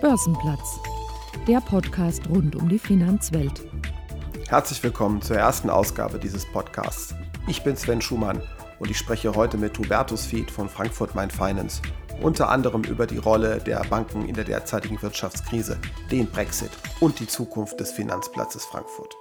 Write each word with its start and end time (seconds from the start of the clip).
Börsenplatz, 0.00 0.80
der 1.46 1.60
Podcast 1.60 2.26
rund 2.30 2.56
um 2.56 2.70
die 2.70 2.78
Finanzwelt. 2.78 3.60
Herzlich 4.48 4.82
willkommen 4.82 5.20
zur 5.20 5.36
ersten 5.36 5.68
Ausgabe 5.68 6.18
dieses 6.18 6.46
Podcasts. 6.46 7.14
Ich 7.46 7.62
bin 7.64 7.76
Sven 7.76 8.00
Schumann 8.00 8.40
und 8.78 8.90
ich 8.90 8.96
spreche 8.96 9.34
heute 9.34 9.58
mit 9.58 9.78
Hubertus 9.78 10.24
Fied 10.24 10.50
von 10.50 10.70
Frankfurt 10.70 11.14
Main 11.14 11.30
Finance 11.30 11.82
unter 12.22 12.48
anderem 12.48 12.82
über 12.84 13.06
die 13.06 13.18
Rolle 13.18 13.58
der 13.58 13.80
Banken 13.90 14.26
in 14.26 14.34
der 14.34 14.44
derzeitigen 14.44 15.00
Wirtschaftskrise, 15.02 15.78
den 16.10 16.26
Brexit 16.26 16.70
und 17.00 17.20
die 17.20 17.26
Zukunft 17.26 17.78
des 17.78 17.92
Finanzplatzes 17.92 18.64
Frankfurt. 18.64 19.14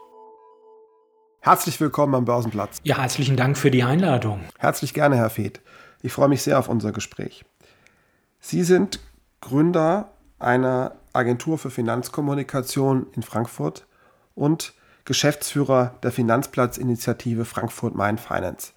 Herzlich 1.41 1.81
willkommen 1.81 2.15
am 2.15 2.23
Börsenplatz. 2.23 2.79
Ja, 2.83 2.99
herzlichen 2.99 3.35
Dank 3.35 3.57
für 3.57 3.69
die 3.69 3.83
Einladung. 3.83 4.39
Herzlich 4.57 4.93
gerne, 4.93 5.17
Herr 5.17 5.29
Fied. 5.29 5.59
Ich 6.01 6.13
freue 6.13 6.29
mich 6.29 6.41
sehr 6.41 6.57
auf 6.57 6.69
unser 6.69 6.93
Gespräch. 6.93 7.43
Sie 8.39 8.63
sind 8.63 9.01
Gründer 9.41 10.11
einer 10.39 10.93
Agentur 11.13 11.57
für 11.57 11.69
Finanzkommunikation 11.69 13.07
in 13.15 13.23
Frankfurt 13.23 13.85
und 14.35 14.73
Geschäftsführer 15.05 15.95
der 16.03 16.11
Finanzplatzinitiative 16.11 17.45
Frankfurt 17.45 17.95
Main 17.95 18.17
Finance. 18.17 18.73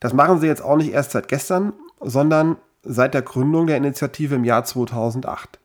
Das 0.00 0.12
machen 0.12 0.40
Sie 0.40 0.46
jetzt 0.46 0.62
auch 0.62 0.76
nicht 0.76 0.92
erst 0.92 1.12
seit 1.12 1.28
gestern, 1.28 1.72
sondern 2.00 2.56
seit 2.82 3.14
der 3.14 3.22
Gründung 3.22 3.66
der 3.66 3.76
Initiative 3.76 4.36
im 4.36 4.44
Jahr 4.44 4.64
2008. 4.64 5.58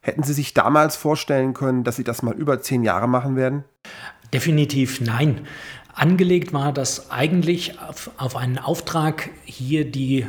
Hätten 0.00 0.22
Sie 0.22 0.32
sich 0.32 0.54
damals 0.54 0.96
vorstellen 0.96 1.54
können, 1.54 1.84
dass 1.84 1.96
Sie 1.96 2.04
das 2.04 2.22
mal 2.22 2.34
über 2.34 2.60
zehn 2.60 2.84
Jahre 2.84 3.08
machen 3.08 3.36
werden? 3.36 3.64
Definitiv 4.32 5.00
nein. 5.00 5.46
Angelegt 5.92 6.52
war 6.52 6.72
das 6.72 7.10
eigentlich 7.10 7.80
auf, 7.80 8.12
auf 8.16 8.36
einen 8.36 8.58
Auftrag, 8.58 9.30
hier 9.44 9.90
die 9.90 10.24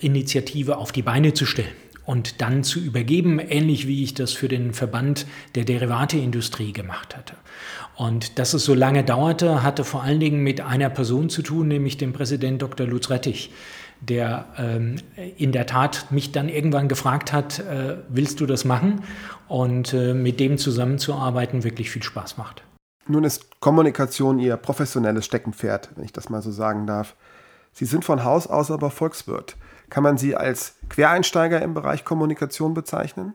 Initiative 0.00 0.76
auf 0.76 0.92
die 0.92 1.02
Beine 1.02 1.32
zu 1.32 1.46
stellen 1.46 1.72
und 2.10 2.40
dann 2.40 2.64
zu 2.64 2.80
übergeben, 2.80 3.38
ähnlich 3.38 3.86
wie 3.86 4.02
ich 4.02 4.14
das 4.14 4.32
für 4.32 4.48
den 4.48 4.72
Verband 4.72 5.26
der 5.54 5.64
Derivateindustrie 5.64 6.72
gemacht 6.72 7.16
hatte. 7.16 7.34
Und 7.94 8.40
dass 8.40 8.52
es 8.52 8.64
so 8.64 8.74
lange 8.74 9.04
dauerte, 9.04 9.62
hatte 9.62 9.84
vor 9.84 10.02
allen 10.02 10.18
Dingen 10.18 10.42
mit 10.42 10.60
einer 10.60 10.90
Person 10.90 11.30
zu 11.30 11.40
tun, 11.42 11.68
nämlich 11.68 11.98
dem 11.98 12.12
Präsident 12.12 12.62
Dr. 12.62 12.88
Lutz 12.88 13.10
Rettich, 13.10 13.52
der 14.00 14.46
ähm, 14.58 14.96
in 15.36 15.52
der 15.52 15.66
Tat 15.66 16.10
mich 16.10 16.32
dann 16.32 16.48
irgendwann 16.48 16.88
gefragt 16.88 17.32
hat, 17.32 17.60
äh, 17.60 17.98
willst 18.08 18.40
du 18.40 18.46
das 18.46 18.64
machen? 18.64 19.04
Und 19.46 19.94
äh, 19.94 20.12
mit 20.12 20.40
dem 20.40 20.58
zusammenzuarbeiten 20.58 21.62
wirklich 21.62 21.92
viel 21.92 22.02
Spaß 22.02 22.38
macht. 22.38 22.64
Nun 23.06 23.22
ist 23.22 23.60
Kommunikation 23.60 24.40
Ihr 24.40 24.56
professionelles 24.56 25.26
Steckenpferd, 25.26 25.90
wenn 25.94 26.04
ich 26.04 26.12
das 26.12 26.28
mal 26.28 26.42
so 26.42 26.50
sagen 26.50 26.88
darf. 26.88 27.14
Sie 27.72 27.84
sind 27.84 28.04
von 28.04 28.24
Haus 28.24 28.48
aus 28.48 28.72
aber 28.72 28.90
Volkswirt. 28.90 29.54
Kann 29.90 30.02
man 30.02 30.16
Sie 30.16 30.36
als 30.36 30.76
Quereinsteiger 30.88 31.60
im 31.60 31.74
Bereich 31.74 32.04
Kommunikation 32.04 32.74
bezeichnen? 32.74 33.34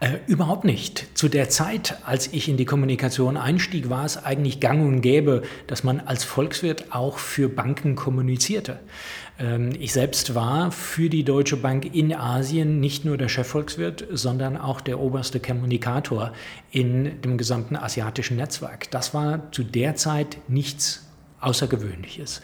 Äh, 0.00 0.18
überhaupt 0.26 0.64
nicht. 0.64 1.16
Zu 1.16 1.28
der 1.28 1.48
Zeit, 1.48 1.98
als 2.04 2.32
ich 2.32 2.48
in 2.48 2.56
die 2.56 2.64
Kommunikation 2.64 3.36
einstieg, 3.36 3.88
war 3.88 4.04
es 4.04 4.22
eigentlich 4.22 4.58
gang 4.58 4.84
und 4.84 5.00
gäbe, 5.00 5.42
dass 5.68 5.84
man 5.84 6.00
als 6.00 6.24
Volkswirt 6.24 6.86
auch 6.92 7.18
für 7.18 7.48
Banken 7.48 7.94
kommunizierte. 7.94 8.80
Ähm, 9.38 9.70
ich 9.78 9.92
selbst 9.92 10.34
war 10.34 10.72
für 10.72 11.08
die 11.08 11.24
Deutsche 11.24 11.56
Bank 11.56 11.94
in 11.94 12.14
Asien 12.14 12.80
nicht 12.80 13.04
nur 13.04 13.16
der 13.16 13.28
Chefvolkswirt, 13.28 14.06
sondern 14.10 14.56
auch 14.56 14.80
der 14.80 14.98
oberste 14.98 15.38
Kommunikator 15.38 16.32
in 16.72 17.20
dem 17.22 17.38
gesamten 17.38 17.76
asiatischen 17.76 18.36
Netzwerk. 18.36 18.90
Das 18.90 19.14
war 19.14 19.52
zu 19.52 19.62
der 19.62 19.94
Zeit 19.94 20.38
nichts 20.48 21.11
Außergewöhnliches. 21.42 22.42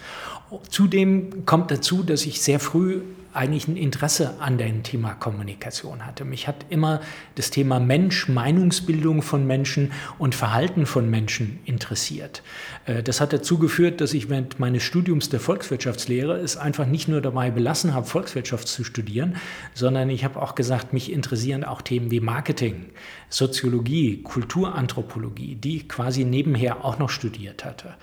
Zudem 0.71 1.45
kommt 1.47 1.71
dazu, 1.71 2.03
dass 2.03 2.27
ich 2.27 2.43
sehr 2.43 2.61
früh 2.61 3.03
eigentlich 3.39 3.69
ein 3.69 3.77
Interesse 3.77 4.35
an 4.41 4.59
dem 4.59 4.83
Thema 4.83 5.15
Kommunikation 5.15 6.05
hatte. 6.05 6.25
Mich 6.25 6.49
hat 6.49 6.67
immer 6.71 7.01
das 7.37 7.51
Thema 7.51 7.79
Mensch, 7.79 8.29
Meinungsbildung 8.29 9.23
von 9.23 9.47
Menschen 9.47 9.93
und 10.19 10.35
Verhalten 10.35 10.87
von 10.87 11.09
Menschen 11.09 11.61
interessiert. 11.65 12.43
Äh, 12.87 13.05
das 13.05 13.21
hat 13.21 13.33
dazu 13.33 13.59
geführt, 13.59 14.01
dass 14.01 14.13
ich 14.13 14.29
während 14.29 14.59
meines 14.59 14.83
Studiums 14.83 15.29
der 15.29 15.39
Volkswirtschaftslehre 15.39 16.37
es 16.37 16.57
einfach 16.57 16.87
nicht 16.87 17.07
nur 17.07 17.21
dabei 17.21 17.53
belassen 17.53 17.95
habe, 17.95 18.07
Volkswirtschaft 18.07 18.67
zu 18.67 18.83
studieren, 18.83 19.37
sondern 19.73 20.11
ich 20.11 20.25
habe 20.25 20.43
auch 20.43 20.57
gesagt, 20.57 20.93
mich 20.93 21.13
interessieren 21.13 21.63
auch 21.63 21.81
Themen 21.81 22.11
wie 22.11 22.21
Marketing, 22.21 22.87
Soziologie, 23.29 24.23
Kulturanthropologie, 24.23 25.55
die 25.55 25.77
ich 25.77 25.89
quasi 25.89 26.25
nebenher 26.25 26.85
auch 26.85 26.99
noch 26.99 27.11
studiert 27.11 27.65
hatte. 27.65 27.95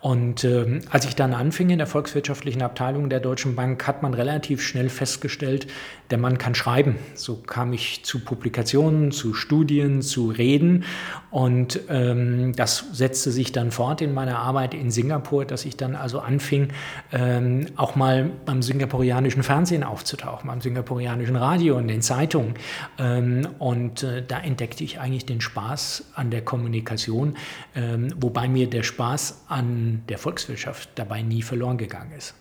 Und 0.00 0.42
äh, 0.42 0.80
als 0.90 1.04
ich 1.04 1.14
dann 1.14 1.32
anfing 1.32 1.70
in 1.70 1.78
der 1.78 1.86
volkswirtschaftlichen 1.86 2.62
Abteilung 2.62 3.08
der 3.08 3.20
Deutschen 3.20 3.54
Bank, 3.54 3.86
hat 3.86 4.02
man 4.02 4.14
relativ 4.14 4.62
schnell 4.62 4.79
schnell 4.80 4.88
festgestellt, 4.88 5.66
der 6.10 6.18
Mann 6.18 6.38
kann 6.38 6.54
schreiben. 6.54 6.96
So 7.14 7.36
kam 7.36 7.72
ich 7.72 8.02
zu 8.04 8.20
Publikationen, 8.20 9.12
zu 9.12 9.34
Studien, 9.34 10.02
zu 10.02 10.30
Reden 10.30 10.84
und 11.30 11.80
ähm, 11.88 12.54
das 12.56 12.84
setzte 12.92 13.30
sich 13.30 13.52
dann 13.52 13.70
fort 13.70 14.00
in 14.00 14.14
meiner 14.14 14.38
Arbeit 14.38 14.74
in 14.74 14.90
Singapur, 14.90 15.44
dass 15.44 15.64
ich 15.64 15.76
dann 15.76 15.94
also 15.94 16.20
anfing, 16.20 16.68
ähm, 17.12 17.66
auch 17.76 17.94
mal 17.94 18.30
beim 18.46 18.62
singapurianischen 18.62 19.42
Fernsehen 19.42 19.84
aufzutauchen, 19.84 20.48
beim 20.48 20.60
singapurianischen 20.60 21.36
Radio 21.36 21.76
und 21.76 21.88
den 21.88 22.00
Zeitungen. 22.02 22.54
Ähm, 22.98 23.46
und 23.58 24.02
äh, 24.02 24.24
da 24.26 24.40
entdeckte 24.40 24.82
ich 24.82 24.98
eigentlich 24.98 25.26
den 25.26 25.40
Spaß 25.40 26.12
an 26.14 26.30
der 26.30 26.42
Kommunikation, 26.42 27.36
ähm, 27.76 28.12
wobei 28.16 28.48
mir 28.48 28.68
der 28.68 28.82
Spaß 28.82 29.44
an 29.48 30.02
der 30.08 30.18
Volkswirtschaft 30.18 30.90
dabei 30.94 31.22
nie 31.22 31.42
verloren 31.42 31.76
gegangen 31.76 32.12
ist. 32.16 32.39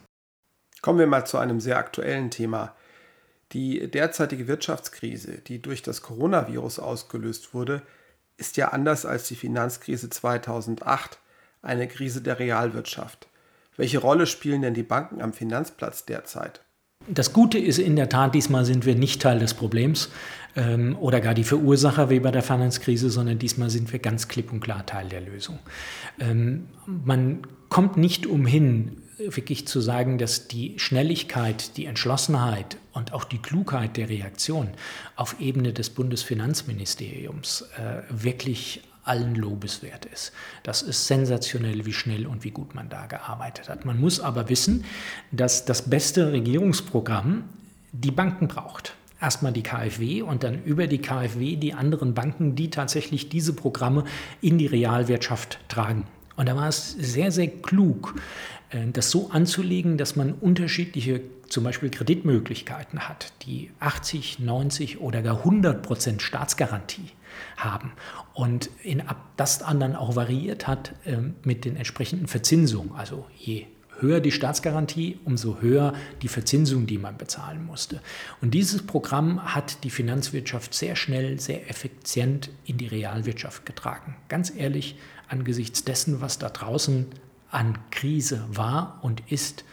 Kommen 0.82 1.00
wir 1.00 1.08
mal 1.08 1.26
zu 1.26 1.38
einem 1.38 1.60
sehr 1.60 1.78
aktuellen 1.78 2.32
Thema. 2.32 2.76
Die 3.52 3.90
derzeitige 3.90 4.48
Wirtschaftskrise, 4.48 5.40
die 5.40 5.62
durch 5.62 5.82
das 5.82 6.02
Coronavirus 6.02 6.80
ausgelöst 6.80 7.54
wurde, 7.54 7.82
ist 8.38 8.58
ja 8.58 8.70
anders 8.70 9.06
als 9.06 9.28
die 9.28 9.36
Finanzkrise 9.36 10.10
2008 10.10 11.20
eine 11.62 11.88
Krise 11.88 12.22
der 12.22 12.40
Realwirtschaft. 12.40 13.28
Welche 13.76 14.00
Rolle 14.00 14.28
spielen 14.28 14.62
denn 14.62 14.74
die 14.74 14.84
Banken 14.84 15.22
am 15.22 15.34
Finanzplatz 15.34 16.06
derzeit? 16.06 16.62
Das 17.08 17.34
Gute 17.34 17.58
ist 17.58 17.80
in 17.80 17.96
der 17.96 18.10
Tat, 18.10 18.36
diesmal 18.36 18.66
sind 18.66 18.86
wir 18.86 18.94
nicht 18.94 19.22
Teil 19.22 19.40
des 19.40 19.54
Problems 19.54 20.10
ähm, 20.56 20.98
oder 21.00 21.22
gar 21.22 21.34
die 21.34 21.44
Verursacher 21.44 22.10
wie 22.10 22.20
bei 22.20 22.32
der 22.32 22.44
Finanzkrise, 22.44 23.10
sondern 23.10 23.40
diesmal 23.40 23.70
sind 23.70 23.92
wir 23.92 24.00
ganz 24.00 24.28
klipp 24.28 24.52
und 24.52 24.60
klar 24.60 24.86
Teil 24.86 25.08
der 25.08 25.22
Lösung. 25.22 25.60
Ähm, 26.20 26.68
man 26.86 27.48
kommt 27.70 27.98
nicht 27.98 28.28
umhin, 28.28 29.02
wirklich 29.19 29.68
zu 29.68 29.81
sagen, 29.81 30.18
dass 30.18 30.47
die 30.47 30.80
Schnelligkeit, 30.80 31.78
die 31.78 31.85
Entschlossenheit 31.85 32.78
und 32.94 33.13
auch 33.13 33.24
die 33.24 33.38
Klugheit 33.38 33.97
der 33.97 34.09
Reaktion 34.09 34.69
auf 35.16 35.40
Ebene 35.40 35.74
des 35.74 35.90
Bundesfinanzministeriums 35.90 37.66
äh, 37.78 38.02
wirklich 38.09 38.81
allen 39.03 39.35
Lobeswert 39.35 40.06
ist. 40.06 40.31
Das 40.63 40.81
ist 40.81 41.07
sensationell, 41.07 41.85
wie 41.85 41.94
schnell 41.94 42.28
und 42.28 42.44
wie 42.44 42.52
gut 42.52 42.75
man 42.75 42.90
da 42.90 43.07
gearbeitet 43.07 43.69
hat. 43.69 43.85
Man 43.85 44.00
muss 44.00 44.19
aber 44.19 44.50
wissen, 44.50 44.85
dass 45.31 45.66
das 45.66 45.90
beste 45.90 46.31
Regierungsprogramm 46.31 47.46
die 47.91 48.12
Banken 48.12 48.47
braucht 48.47 48.94
erstmal 49.22 49.51
die 49.51 49.63
KfW 49.63 50.22
und 50.22 50.44
dann 50.44 50.63
über 50.63 50.88
die 50.88 51.00
KfW 51.01 51.56
die 51.56 51.74
anderen 51.74 52.13
Banken, 52.13 52.56
die 52.56 52.69
tatsächlich 52.69 53.30
diese 53.30 53.53
Programme 53.53 54.06
in 54.41 54.57
die 54.57 54.68
Realwirtschaft 54.68 55.59
tragen. 55.68 56.06
Und 56.40 56.48
da 56.48 56.56
war 56.56 56.70
es 56.70 56.94
sehr, 56.94 57.34
sehr 57.34 57.50
klug, 57.50 58.16
äh, 58.70 58.88
das 58.94 59.12
so 59.12 59.30
anzulegen, 59.30 59.98
dass 59.98 60.16
man 60.16 60.32
unterschiedliche 60.32 61.20
zum 61.50 61.66
Beispiel 61.66 61.90
Kreditmöglichkeiten 61.90 63.10
hat, 63.10 63.34
die 63.42 63.72
80, 63.82 64.40
90 64.40 65.02
oder 65.02 65.22
gar 65.22 65.40
100 65.40 65.82
Prozent 65.82 66.22
Staatsgarantie 66.22 67.12
haben 67.58 67.92
und 68.34 68.70
in 68.84 69.04
das 69.36 69.60
dann 69.60 69.98
auch 69.98 70.16
variiert 70.16 70.66
hat 70.66 70.94
ähm, 71.06 71.36
mit 71.44 71.66
den 71.66 71.76
entsprechenden 71.76 72.28
Verzinsungen. 72.28 72.94
Also 72.96 73.26
je 73.36 73.66
höher 74.00 74.22
die 74.22 74.32
Staatsgarantie, 74.32 75.20
umso 75.26 75.60
höher 75.60 75.94
die 76.22 76.30
Verzinsung, 76.30 76.88
die 76.88 76.98
man 76.98 77.18
bezahlen 77.18 77.66
musste. 77.66 78.00
Und 78.42 78.54
dieses 78.54 78.86
Programm 78.86 79.54
hat 79.54 79.84
die 79.84 79.90
Finanzwirtschaft 79.90 80.74
sehr 80.74 80.96
schnell, 80.96 81.38
sehr 81.42 81.70
effizient 81.70 82.50
in 82.63 82.78
die 82.78 82.88
Realwirtschaft 82.88 83.66
getragen. 83.66 84.16
Ganz 84.30 84.54
ehrlich, 84.56 84.96
angesichts 85.30 85.84
dessen, 85.84 86.22
was 86.22 86.40
da 86.40 86.50
draußen 86.50 87.08
an 87.52 87.78
Krise 87.92 88.44
war 88.50 89.00
und 89.02 89.24
ist, 89.31 89.64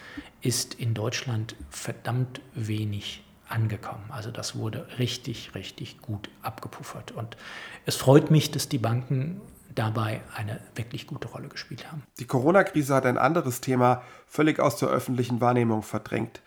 ist 0.40 0.74
in 0.74 0.94
Deutschland 0.94 1.56
verdammt 1.70 2.40
wenig 2.54 3.24
angekommen. 3.48 4.04
Also 4.10 4.30
das 4.30 4.56
wurde 4.56 4.86
richtig, 4.98 5.54
richtig 5.54 6.00
gut 6.00 6.28
abgepuffert. 6.42 7.12
Und 7.12 7.36
es 7.84 7.96
freut 7.96 8.30
mich, 8.30 8.50
dass 8.50 8.68
die 8.68 8.78
Banken 8.78 9.40
dabei 9.74 10.22
eine 10.34 10.60
wirklich 10.74 11.06
gute 11.06 11.28
Rolle 11.28 11.48
gespielt 11.48 11.90
haben. 11.90 12.02
Die 12.18 12.24
Corona-Krise 12.24 12.94
hat 12.94 13.06
ein 13.06 13.18
anderes 13.18 13.60
Thema 13.60 14.02
völlig 14.26 14.58
aus 14.58 14.76
der 14.76 14.88
öffentlichen 14.88 15.40
Wahrnehmung 15.40 15.82
verdrängt. 15.82 16.40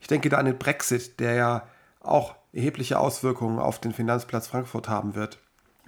Ich 0.00 0.08
denke 0.08 0.28
da 0.28 0.36
an 0.36 0.46
den 0.46 0.58
Brexit, 0.58 1.18
der 1.18 1.34
ja 1.34 1.68
auch 2.00 2.36
erhebliche 2.52 2.98
Auswirkungen 2.98 3.58
auf 3.58 3.80
den 3.80 3.92
Finanzplatz 3.92 4.46
Frankfurt 4.46 4.88
haben 4.88 5.14
wird. 5.14 5.38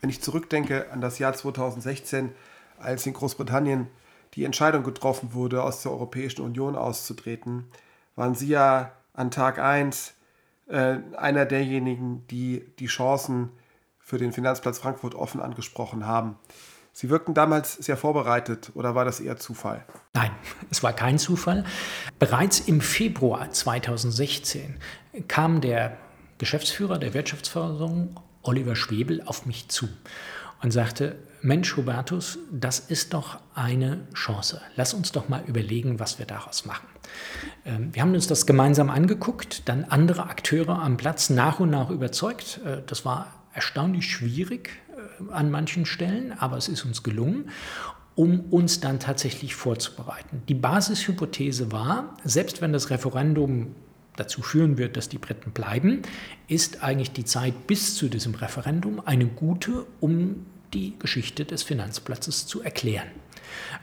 Wenn 0.01 0.11
ich 0.11 0.23
zurückdenke 0.23 0.91
an 0.91 1.01
das 1.01 1.19
Jahr 1.19 1.35
2016, 1.35 2.33
als 2.81 3.07
in 3.07 3.13
Großbritannien 3.13 3.89
die 4.35 4.45
Entscheidung 4.45 4.83
getroffen 4.83 5.33
wurde, 5.33 5.63
aus 5.63 5.83
der 5.83 5.93
Europäischen 5.93 6.43
Union 6.43 6.77
auszutreten, 6.77 7.65
waren 8.17 8.35
Sie 8.35 8.49
ja 8.49 8.93
an 9.15 9.31
Tag 9.31 9.59
1 9.59 10.15
äh, 10.69 10.99
einer 11.17 11.47
derjenigen, 11.47 12.27
die 12.29 12.65
die 12.79 12.87
Chancen 12.87 13.51
für 13.99 14.19
den 14.19 14.33
Finanzplatz 14.33 14.79
Frankfurt 14.79 15.15
offen 15.15 15.41
angesprochen 15.41 16.07
haben. 16.07 16.37
Sie 16.93 17.11
wirkten 17.11 17.33
damals 17.33 17.75
sehr 17.75 17.97
vorbereitet 17.97 18.73
oder 18.75 18.95
war 18.95 19.05
das 19.05 19.21
eher 19.21 19.37
Zufall? 19.37 19.85
Nein, 20.15 20.31
es 20.71 20.83
war 20.83 20.93
kein 20.93 21.19
Zufall. 21.19 21.65
Bereits 22.19 22.59
im 22.61 22.81
Februar 22.81 23.51
2016 23.51 24.77
kam 25.29 25.61
der 25.61 25.97
Geschäftsführer 26.39 26.99
der 26.99 27.15
Wirtschaftsförderung, 27.15 28.19
Oliver 28.43 28.77
Schwebel, 28.77 29.23
auf 29.27 29.47
mich 29.47 29.69
zu 29.69 29.89
und 30.63 30.73
sagte, 30.73 31.17
Mensch, 31.41 31.77
Hubertus, 31.77 32.39
das 32.51 32.81
ist 32.81 33.15
doch 33.15 33.39
eine 33.55 34.01
Chance. 34.13 34.61
Lass 34.75 34.93
uns 34.93 35.13
doch 35.13 35.29
mal 35.29 35.45
überlegen, 35.47 36.01
was 36.01 36.19
wir 36.19 36.27
daraus 36.27 36.67
machen. 36.67 36.87
Ähm, 37.65 37.95
wir 37.95 38.03
haben 38.03 38.13
uns 38.13 38.27
das 38.27 38.45
gemeinsam 38.45 38.91
angeguckt, 38.91 39.69
dann 39.69 39.85
andere 39.85 40.25
Akteure 40.25 40.83
am 40.83 40.97
Platz 40.97 41.31
nach 41.31 41.61
und 41.61 41.71
nach 41.71 41.91
überzeugt. 41.91 42.61
Äh, 42.65 42.83
das 42.87 43.05
war 43.05 43.33
erstaunlich 43.53 44.11
schwierig 44.11 44.71
äh, 44.91 45.33
an 45.33 45.51
manchen 45.51 45.87
Stellen, 45.87 46.33
aber 46.33 46.57
es 46.57 46.69
ist 46.69 46.85
uns 46.85 47.03
gelungen 47.03 47.51
um 48.19 48.41
uns 48.51 48.81
dann 48.81 48.99
tatsächlich 48.99 49.55
vorzubereiten. 49.55 50.43
Die 50.49 50.55
Basishypothese 50.55 51.71
war, 51.71 52.17
selbst 52.25 52.61
wenn 52.61 52.73
das 52.73 52.91
Referendum 52.91 53.77
dazu 54.19 54.43
führen 54.43 54.79
wird, 54.79 54.97
dass 54.97 55.09
die 55.09 55.19
Briten 55.19 55.51
bleiben, 55.53 56.03
ist 56.49 56.83
eigentlich 56.83 57.13
die 57.13 57.25
Zeit 57.25 57.67
bis 57.67 57.95
zu 57.95 58.09
diesem 58.09 58.35
Referendum 58.35 59.01
eine 59.05 59.27
gute, 59.27 59.87
um 60.01 60.47
die 60.75 60.99
Geschichte 60.99 61.45
des 61.45 61.63
Finanzplatzes 61.63 62.47
zu 62.47 62.63
erklären. 62.63 63.09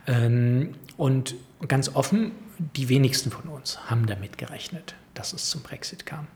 Ähm, 0.07 0.75
und 0.97 1.35
ganz 1.67 1.95
offen, 1.95 2.31
die 2.75 2.89
wenigsten 2.89 3.31
von 3.31 3.49
uns 3.49 3.89
haben 3.89 4.05
damit 4.05 4.37
gerechnet, 4.37 4.95
dass 5.13 5.33
es 5.33 5.49
zum 5.49 5.61
Brexit 5.61 6.05
kam. 6.05 6.27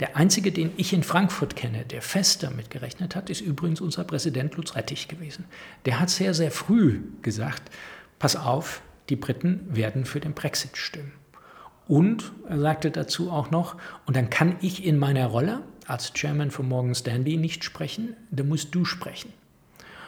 Der 0.00 0.16
einzige, 0.16 0.52
den 0.52 0.72
ich 0.76 0.92
in 0.92 1.02
Frankfurt 1.02 1.56
kenne, 1.56 1.84
der 1.84 2.02
fest 2.02 2.42
damit 2.42 2.70
gerechnet 2.70 3.16
hat, 3.16 3.30
ist 3.30 3.40
übrigens 3.40 3.80
unser 3.80 4.04
Präsident 4.04 4.56
Lutz 4.56 4.74
Rettich 4.76 5.08
gewesen. 5.08 5.44
Der 5.86 5.98
hat 5.98 6.10
sehr, 6.10 6.34
sehr 6.34 6.50
früh 6.50 7.00
gesagt, 7.22 7.70
pass 8.18 8.36
auf, 8.36 8.82
die 9.08 9.16
Briten 9.16 9.66
werden 9.68 10.04
für 10.04 10.20
den 10.20 10.34
Brexit 10.34 10.76
stimmen. 10.76 11.12
Und 11.88 12.32
er 12.48 12.58
sagte 12.58 12.90
dazu 12.90 13.30
auch 13.30 13.50
noch, 13.50 13.76
und 14.06 14.16
dann 14.16 14.30
kann 14.30 14.56
ich 14.60 14.84
in 14.84 14.98
meiner 14.98 15.26
Rolle 15.26 15.60
als 15.86 16.12
Chairman 16.12 16.50
von 16.50 16.68
Morgan 16.68 16.94
Stanley 16.94 17.36
nicht 17.36 17.64
sprechen, 17.64 18.16
dann 18.30 18.48
musst 18.48 18.74
du 18.74 18.84
sprechen. 18.84 19.32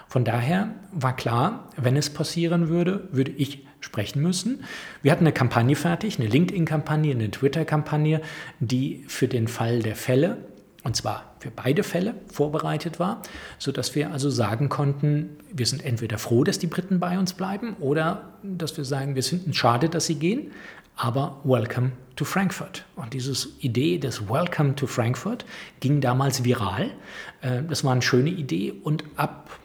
Von 0.08 0.24
daher 0.24 0.70
war 0.92 1.14
klar, 1.14 1.68
wenn 1.76 1.96
es 1.96 2.10
passieren 2.10 2.68
würde, 2.68 3.08
würde 3.12 3.30
ich 3.30 3.66
sprechen 3.80 4.22
müssen. 4.22 4.64
Wir 5.02 5.12
hatten 5.12 5.24
eine 5.24 5.32
Kampagne 5.32 5.76
fertig, 5.76 6.18
eine 6.18 6.28
LinkedIn-Kampagne, 6.28 7.12
eine 7.12 7.30
Twitter-Kampagne, 7.30 8.22
die 8.58 9.04
für 9.06 9.28
den 9.28 9.48
Fall 9.48 9.80
der 9.80 9.94
Fälle, 9.94 10.38
und 10.82 10.96
zwar 10.96 11.34
für 11.38 11.50
beide 11.50 11.82
Fälle, 11.82 12.14
vorbereitet 12.32 12.98
war, 12.98 13.22
sodass 13.58 13.94
wir 13.94 14.10
also 14.10 14.30
sagen 14.30 14.68
konnten, 14.68 15.36
wir 15.52 15.66
sind 15.66 15.84
entweder 15.84 16.18
froh, 16.18 16.42
dass 16.42 16.58
die 16.58 16.66
Briten 16.66 16.98
bei 16.98 17.18
uns 17.18 17.34
bleiben 17.34 17.76
oder 17.78 18.32
dass 18.42 18.76
wir 18.76 18.84
sagen, 18.84 19.14
wir 19.14 19.22
finden 19.22 19.52
schade, 19.52 19.88
dass 19.88 20.06
sie 20.06 20.16
gehen, 20.16 20.50
aber 20.98 21.40
Welcome 21.44 21.92
to 22.16 22.24
Frankfurt. 22.24 22.84
Und 22.96 23.14
diese 23.14 23.48
Idee 23.60 23.98
des 23.98 24.28
Welcome 24.28 24.74
to 24.74 24.86
Frankfurt 24.86 25.46
ging 25.80 26.00
damals 26.00 26.44
viral. 26.44 26.90
Äh, 27.40 27.62
das 27.62 27.84
war 27.84 27.92
eine 27.92 28.02
schöne 28.02 28.30
Idee 28.30 28.74
und 28.82 29.04
ab 29.16 29.58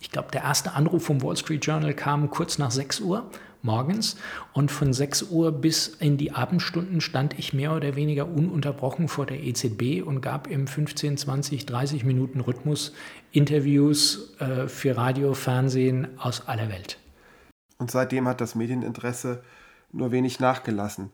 ich 0.00 0.10
glaube, 0.10 0.32
der 0.32 0.42
erste 0.42 0.72
Anruf 0.72 1.04
vom 1.04 1.22
Wall 1.22 1.36
Street 1.36 1.64
Journal 1.64 1.94
kam 1.94 2.28
kurz 2.28 2.58
nach 2.58 2.72
6 2.72 3.00
Uhr 3.00 3.30
morgens 3.62 4.16
und 4.52 4.72
von 4.72 4.92
6 4.92 5.30
Uhr 5.30 5.52
bis 5.52 5.86
in 5.86 6.16
die 6.16 6.32
Abendstunden 6.32 7.00
stand 7.00 7.38
ich 7.38 7.52
mehr 7.52 7.72
oder 7.72 7.94
weniger 7.94 8.26
ununterbrochen 8.26 9.06
vor 9.06 9.26
der 9.26 9.40
EZB 9.42 10.02
und 10.04 10.20
gab 10.20 10.48
im 10.48 10.66
15, 10.66 11.16
20, 11.16 11.66
30 11.66 12.04
Minuten 12.04 12.40
Rhythmus 12.40 12.92
Interviews 13.30 14.34
äh, 14.40 14.66
für 14.66 14.96
Radio, 14.96 15.34
Fernsehen 15.34 16.08
aus 16.18 16.48
aller 16.48 16.68
Welt. 16.68 16.98
Und 17.78 17.92
seitdem 17.92 18.26
hat 18.26 18.40
das 18.40 18.56
Medieninteresse 18.56 19.42
nur 19.92 20.12
wenig 20.12 20.40
nachgelassen. 20.40 21.10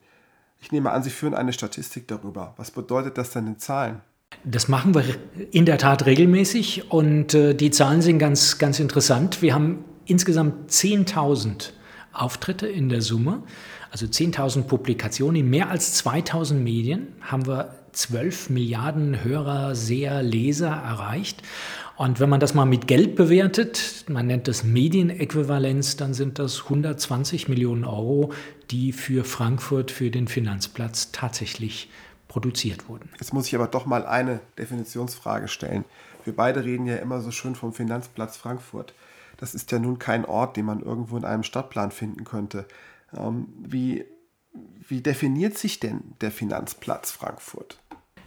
Ich 0.61 0.73
nehme 0.73 0.91
an, 0.91 1.03
Sie 1.03 1.11
führen 1.11 1.35
eine 1.35 1.53
Statistik 1.53 2.09
darüber. 2.09 2.55
Was 2.57 2.71
bedeutet 2.71 3.19
das 3.19 3.31
denn 3.31 3.47
in 3.47 3.59
Zahlen? 3.59 4.01
Das 4.45 4.69
machen 4.69 4.95
wir 4.95 5.05
in 5.51 5.67
der 5.67 5.79
Tat 5.79 6.07
regelmäßig 6.07 6.91
und 6.91 7.35
äh, 7.35 7.55
die 7.55 7.71
Zahlen 7.71 8.03
sind 8.03 8.19
ganz, 8.19 8.59
ganz 8.59 8.79
interessant. 8.79 9.43
Wir 9.43 9.55
haben 9.55 9.85
insgesamt 10.05 10.71
10.000 10.71 11.71
Auftritte 12.13 12.67
in 12.67 12.89
der 12.89 13.01
Summe, 13.01 13.43
also 13.91 14.07
10.000 14.07 14.63
Publikationen 14.65 15.37
in 15.37 15.51
mehr 15.51 15.71
als 15.71 16.05
2.000 16.05 16.55
Medien, 16.55 17.09
haben 17.21 17.47
wir 17.47 17.75
12 17.93 18.51
Milliarden 18.51 19.25
Hörer, 19.25 19.75
Seher, 19.75 20.23
Leser 20.23 20.71
erreicht. 20.71 21.43
Und 21.99 22.21
wenn 22.21 22.31
man 22.31 22.39
das 22.39 22.55
mal 22.55 22.65
mit 22.65 22.87
Geld 22.87 23.17
bewertet, 23.17 24.05
man 24.09 24.29
nennt 24.29 24.47
das 24.47 24.63
Medienäquivalenz, 24.63 25.97
dann 25.97 26.15
sind 26.15 26.39
das 26.39 26.63
120 26.63 27.49
Millionen 27.49 27.85
Euro, 27.85 28.33
die 28.71 28.93
für 28.93 29.25
Frankfurt, 29.25 29.91
für 29.91 30.09
den 30.09 30.29
Finanzplatz 30.29 31.11
tatsächlich 31.11 31.91
produziert 32.29 32.89
wurden. 32.89 33.11
Jetzt 33.19 33.35
muss 33.35 33.49
ich 33.49 33.55
aber 33.57 33.67
doch 33.67 33.85
mal 33.85 34.07
eine 34.07 34.39
Definitionsfrage 34.59 35.49
stellen. 35.49 35.85
Wir 36.23 36.37
beide 36.37 36.65
reden 36.65 36.87
ja 36.87 36.97
immer 36.97 37.21
so 37.21 37.33
schön 37.33 37.57
vom 37.57 37.73
Finanzplatz 37.73 38.37
Frankfurt. 38.37 38.95
Das 39.37 39.57
ist 39.57 39.73
ja 39.73 39.81
nun 39.81 39.99
kein 39.99 40.25
Ort, 40.25 40.57
den 40.57 40.67
man 40.67 40.81
irgendwo 40.81 41.17
in 41.17 41.25
einem 41.25 41.43
Stadtplan 41.43 41.91
finden 41.91 42.23
könnte. 42.23 42.67
Ähm, 43.13 43.49
wie, 43.59 44.05
wie 44.87 45.01
definiert 45.01 45.59
sich 45.59 45.81
denn 45.81 46.15
der 46.21 46.31
Finanzplatz 46.31 47.11
Frankfurt? 47.11 47.81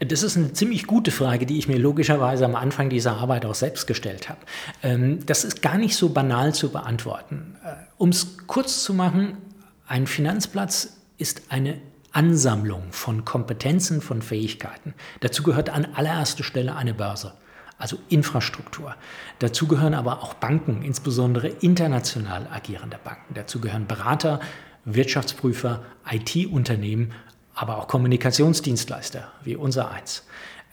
Das 0.07 0.23
ist 0.23 0.35
eine 0.35 0.51
ziemlich 0.51 0.87
gute 0.87 1.11
Frage, 1.11 1.45
die 1.45 1.59
ich 1.59 1.67
mir 1.67 1.77
logischerweise 1.77 2.43
am 2.45 2.55
Anfang 2.55 2.89
dieser 2.89 3.17
Arbeit 3.17 3.45
auch 3.45 3.53
selbst 3.53 3.85
gestellt 3.85 4.29
habe. 4.29 4.39
Ähm, 4.81 5.23
das 5.27 5.43
ist 5.43 5.61
gar 5.61 5.77
nicht 5.77 5.95
so 5.95 6.09
banal 6.09 6.55
zu 6.55 6.71
beantworten. 6.71 7.55
Äh, 7.63 7.75
um 7.97 8.09
es 8.09 8.47
kurz 8.47 8.83
zu 8.83 8.95
machen, 8.95 9.37
ein 9.85 10.07
Finanzplatz 10.07 10.97
ist 11.19 11.43
eine 11.49 11.77
Ansammlung 12.11 12.85
von 12.89 13.25
Kompetenzen, 13.25 14.01
von 14.01 14.23
Fähigkeiten. 14.23 14.95
Dazu 15.19 15.43
gehört 15.43 15.69
an 15.69 15.87
allererster 15.93 16.43
Stelle 16.43 16.75
eine 16.75 16.95
Börse, 16.95 17.33
also 17.77 17.97
Infrastruktur. 18.09 18.95
Dazu 19.37 19.67
gehören 19.67 19.93
aber 19.93 20.23
auch 20.23 20.33
Banken, 20.33 20.81
insbesondere 20.81 21.47
international 21.47 22.47
agierende 22.51 22.97
Banken. 23.03 23.35
Dazu 23.35 23.61
gehören 23.61 23.85
Berater, 23.85 24.39
Wirtschaftsprüfer, 24.83 25.83
IT-Unternehmen, 26.09 27.13
aber 27.53 27.77
auch 27.77 27.87
Kommunikationsdienstleister 27.87 29.31
wie 29.43 29.55
unser 29.55 29.91
eins. 29.91 30.23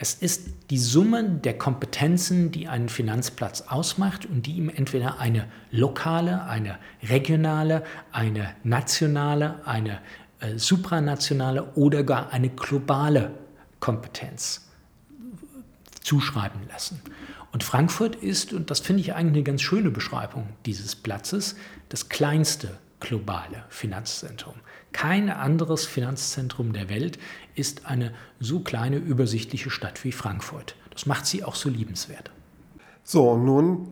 Es 0.01 0.15
ist 0.15 0.49
die 0.71 0.79
Summe 0.79 1.25
der 1.25 1.59
Kompetenzen, 1.59 2.53
die 2.53 2.69
einen 2.69 2.89
Finanzplatz 2.89 3.63
ausmacht 3.63 4.27
und 4.27 4.47
die 4.47 4.53
ihm 4.53 4.69
entweder 4.69 5.19
eine 5.19 5.47
lokale, 5.73 6.45
eine 6.45 6.79
regionale, 7.03 7.83
eine 8.13 8.55
nationale, 8.63 9.67
eine 9.67 9.99
äh, 10.39 10.57
supranationale 10.57 11.73
oder 11.75 12.05
gar 12.05 12.33
eine 12.33 12.49
globale 12.49 13.33
Kompetenz 13.81 14.69
zuschreiben 16.01 16.61
lassen. 16.69 17.03
Und 17.51 17.65
Frankfurt 17.65 18.15
ist, 18.15 18.53
und 18.53 18.71
das 18.71 18.79
finde 18.79 19.01
ich 19.01 19.15
eigentlich 19.15 19.35
eine 19.35 19.43
ganz 19.43 19.63
schöne 19.63 19.91
Beschreibung 19.91 20.49
dieses 20.65 20.95
Platzes, 20.95 21.57
das 21.89 22.09
kleinste 22.09 22.79
globale 23.01 23.65
Finanzzentrum. 23.69 24.55
Kein 24.93 25.31
anderes 25.31 25.87
Finanzzentrum 25.87 26.73
der 26.73 26.89
Welt 26.89 27.19
ist 27.55 27.87
eine 27.87 28.13
so 28.41 28.61
kleine, 28.61 28.97
übersichtliche 28.97 29.71
Stadt 29.71 30.05
wie 30.05 30.13
Frankfurt. 30.13 30.75
Das 30.91 31.07
macht 31.07 31.27
sie 31.27 31.45
auch 31.45 31.55
so 31.55 31.69
liebenswert. 31.69 32.31
So, 33.05 33.31
und 33.31 33.45
nun 33.45 33.89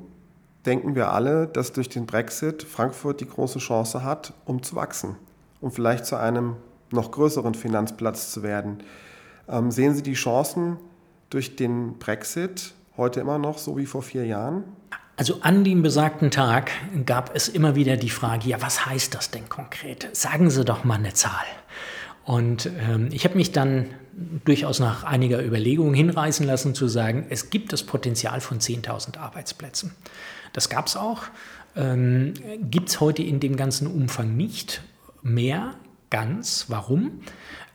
denken 0.65 0.95
wir 0.95 1.13
alle, 1.13 1.47
dass 1.47 1.73
durch 1.73 1.89
den 1.89 2.07
Brexit 2.07 2.63
Frankfurt 2.63 3.21
die 3.21 3.29
große 3.29 3.61
Chance 3.61 4.03
hat, 4.03 4.33
um 4.45 4.63
zu 4.63 4.75
wachsen 4.75 5.17
um 5.61 5.71
vielleicht 5.71 6.07
zu 6.07 6.17
einem 6.17 6.57
noch 6.93 7.11
größeren 7.11 7.55
Finanzplatz 7.55 8.31
zu 8.31 8.43
werden. 8.43 8.79
Ähm, 9.49 9.71
sehen 9.71 9.95
Sie 9.95 10.03
die 10.03 10.15
Chancen 10.15 10.77
durch 11.31 11.57
den 11.57 11.99
Brexit 11.99 12.75
heute 12.97 13.21
immer 13.21 13.39
noch 13.39 13.59
so 13.59 13.77
wie 13.77 13.87
vor 13.87 14.03
vier 14.03 14.27
Jahren? 14.27 14.65
Also 15.17 15.39
an 15.41 15.65
dem 15.65 15.83
besagten 15.83 16.31
Tag 16.31 16.71
gab 17.07 17.35
es 17.35 17.49
immer 17.49 17.75
wieder 17.75 17.97
die 17.97 18.11
Frage, 18.11 18.51
ja, 18.51 18.61
was 18.61 18.85
heißt 18.85 19.15
das 19.15 19.31
denn 19.31 19.49
konkret? 19.49 20.09
Sagen 20.13 20.51
Sie 20.51 20.65
doch 20.65 20.85
mal 20.85 20.99
eine 20.99 21.15
Zahl. 21.15 21.47
Und 22.25 22.67
ähm, 22.67 23.09
ich 23.13 23.25
habe 23.25 23.37
mich 23.37 23.53
dann 23.53 23.87
durchaus 24.45 24.79
nach 24.79 25.05
einiger 25.05 25.43
Überlegung 25.43 25.95
hinreißen 25.95 26.45
lassen 26.45 26.75
zu 26.75 26.89
sagen, 26.89 27.27
es 27.31 27.51
gibt 27.51 27.73
das 27.73 27.83
Potenzial 27.83 28.41
von 28.41 28.59
10.000 28.59 29.19
Arbeitsplätzen. 29.19 29.93
Das 30.53 30.69
gab 30.69 30.87
es 30.87 30.97
auch, 30.97 31.23
ähm, 31.77 32.35
gibt 32.61 32.91
es 32.91 33.01
heute 33.01 33.23
in 33.23 33.41
dem 33.41 33.57
ganzen 33.57 33.87
Umfang 33.87 34.37
nicht 34.37 34.83
mehr 35.23 35.75
ganz. 36.17 36.65
Warum? 36.69 37.21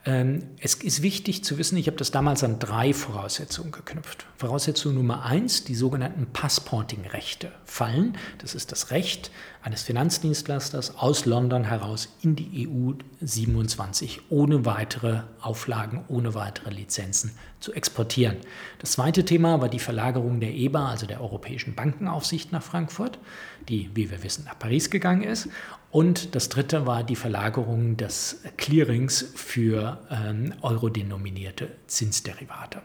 Ähm, 0.03 0.39
es 0.60 0.74
ist 0.74 1.03
wichtig 1.03 1.43
zu 1.43 1.60
wissen, 1.60 1.77
ich 1.77 1.86
habe 1.86 1.98
das 1.98 2.10
damals 2.10 2.43
an 2.43 2.57
drei 2.57 2.91
Voraussetzungen 2.91 3.71
geknüpft. 3.71 4.25
Voraussetzung 4.36 4.95
Nummer 4.95 5.25
eins, 5.25 5.63
die 5.63 5.75
sogenannten 5.75 6.25
Passporting-Rechte 6.33 7.51
fallen. 7.65 8.17
Das 8.39 8.55
ist 8.55 8.71
das 8.71 8.89
Recht 8.89 9.29
eines 9.62 9.83
Finanzdienstleisters 9.83 10.98
aus 10.98 11.27
London 11.27 11.65
heraus 11.65 12.15
in 12.24 12.36
die 12.36 12.67
EU 12.67 12.93
27 13.21 14.21
ohne 14.29 14.65
weitere 14.65 15.21
Auflagen, 15.39 16.03
ohne 16.07 16.33
weitere 16.33 16.71
Lizenzen 16.71 17.38
zu 17.60 17.71
exportieren. 17.71 18.38
Das 18.79 18.93
zweite 18.93 19.24
Thema 19.24 19.62
war 19.62 19.69
die 19.69 19.77
Verlagerung 19.77 20.39
der 20.39 20.55
EBA, 20.55 20.89
also 20.89 21.05
der 21.05 21.21
Europäischen 21.21 21.75
Bankenaufsicht 21.75 22.51
nach 22.51 22.63
Frankfurt, 22.63 23.19
die, 23.70 23.89
wie 23.94 24.10
wir 24.10 24.24
wissen, 24.24 24.46
nach 24.46 24.58
Paris 24.58 24.89
gegangen 24.89 25.24
ist. 25.24 25.50
Und 25.91 26.36
das 26.36 26.50
dritte 26.50 26.86
war 26.86 27.03
die 27.03 27.15
Verlagerung 27.15 27.98
des 27.98 28.41
Clearings 28.58 29.34
für 29.36 30.00
ähm, 30.10 30.53
eurodenominierte 30.62 31.70
Zinsderivate. 31.88 32.82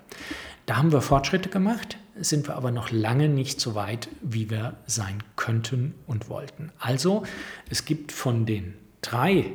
Da 0.66 0.76
haben 0.76 0.90
wir 0.90 1.00
Fortschritte 1.00 1.48
gemacht, 1.48 1.98
sind 2.18 2.48
wir 2.48 2.56
aber 2.56 2.72
noch 2.72 2.90
lange 2.90 3.28
nicht 3.28 3.60
so 3.60 3.76
weit, 3.76 4.08
wie 4.22 4.50
wir 4.50 4.76
sein 4.86 5.22
könnten 5.36 5.94
und 6.08 6.28
wollten. 6.28 6.72
Also 6.78 7.22
es 7.70 7.84
gibt 7.84 8.10
von 8.10 8.46
den 8.46 8.74
drei 9.00 9.52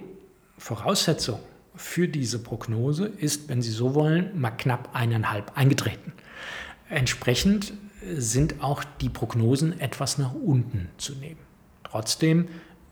Voraussetzungen 0.58 1.42
für 1.76 2.08
diese 2.08 2.40
Prognose, 2.40 3.08
ist, 3.08 3.50
wenn 3.50 3.62
Sie 3.62 3.72
so 3.72 3.96
wollen, 3.96 4.40
mal 4.40 4.52
knapp 4.52 4.90
eineinhalb 4.94 5.58
eingetreten. 5.58 6.14
Entsprechend 6.90 7.74
sind 8.16 8.62
auch 8.62 8.84
die 9.02 9.10
Prognosen 9.10 9.80
etwas 9.80 10.18
nach 10.18 10.34
unten 10.34 10.90
zu 10.98 11.14
nehmen. 11.16 11.40
Trotzdem 11.84 12.48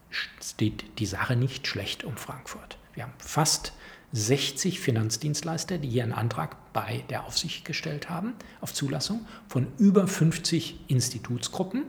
steht 0.09 0.99
die 0.99 1.05
Sache 1.05 1.35
nicht 1.35 1.67
schlecht 1.67 2.03
um 2.03 2.17
Frankfurt. 2.17 2.77
Wir 2.93 3.03
haben 3.03 3.13
fast 3.17 3.73
60 4.11 4.79
Finanzdienstleister, 4.79 5.77
die 5.77 5.89
hier 5.89 6.03
einen 6.03 6.13
Antrag 6.13 6.73
bei 6.73 7.03
der 7.09 7.25
Aufsicht 7.25 7.65
gestellt 7.65 8.09
haben 8.09 8.33
auf 8.59 8.73
Zulassung 8.73 9.25
von 9.47 9.67
über 9.77 10.07
50 10.07 10.79
Institutsgruppen. 10.87 11.85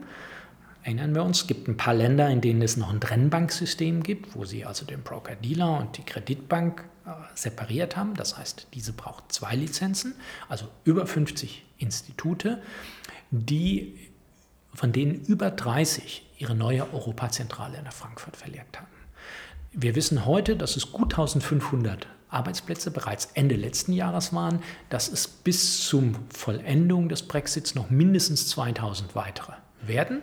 Erinnern 0.82 1.14
wir 1.14 1.24
uns, 1.24 1.42
es 1.42 1.46
gibt 1.46 1.68
ein 1.68 1.76
paar 1.76 1.94
Länder, 1.94 2.28
in 2.30 2.40
denen 2.40 2.62
es 2.62 2.76
noch 2.76 2.90
ein 2.90 3.00
Trennbanksystem 3.00 4.02
gibt, 4.02 4.34
wo 4.34 4.44
sie 4.44 4.64
also 4.64 4.86
den 4.86 5.02
Broker-Dealer 5.02 5.78
und 5.78 5.98
die 5.98 6.04
Kreditbank 6.04 6.84
separiert 7.34 7.96
haben. 7.96 8.14
Das 8.14 8.36
heißt, 8.36 8.68
diese 8.74 8.92
braucht 8.92 9.32
zwei 9.32 9.54
Lizenzen, 9.54 10.14
also 10.48 10.66
über 10.84 11.06
50 11.06 11.64
Institute, 11.78 12.62
die, 13.30 14.10
von 14.74 14.92
denen 14.92 15.24
über 15.24 15.50
30 15.50 16.26
ihre 16.38 16.54
neue 16.54 16.92
Europazentrale 16.92 17.82
nach 17.82 17.92
Frankfurt 17.92 18.36
verlegt 18.36 18.78
haben. 18.78 18.88
Wir 19.72 19.94
wissen 19.94 20.26
heute, 20.26 20.56
dass 20.56 20.76
es 20.76 20.90
gut 20.90 21.12
1500 21.12 22.08
Arbeitsplätze 22.28 22.90
bereits 22.90 23.26
Ende 23.34 23.56
letzten 23.56 23.92
Jahres 23.92 24.32
waren, 24.32 24.62
dass 24.88 25.08
es 25.08 25.26
bis 25.26 25.86
zum 25.86 26.14
Vollendung 26.30 27.08
des 27.08 27.22
Brexits 27.22 27.74
noch 27.74 27.90
mindestens 27.90 28.48
2000 28.48 29.14
weitere 29.14 29.52
werden. 29.86 30.22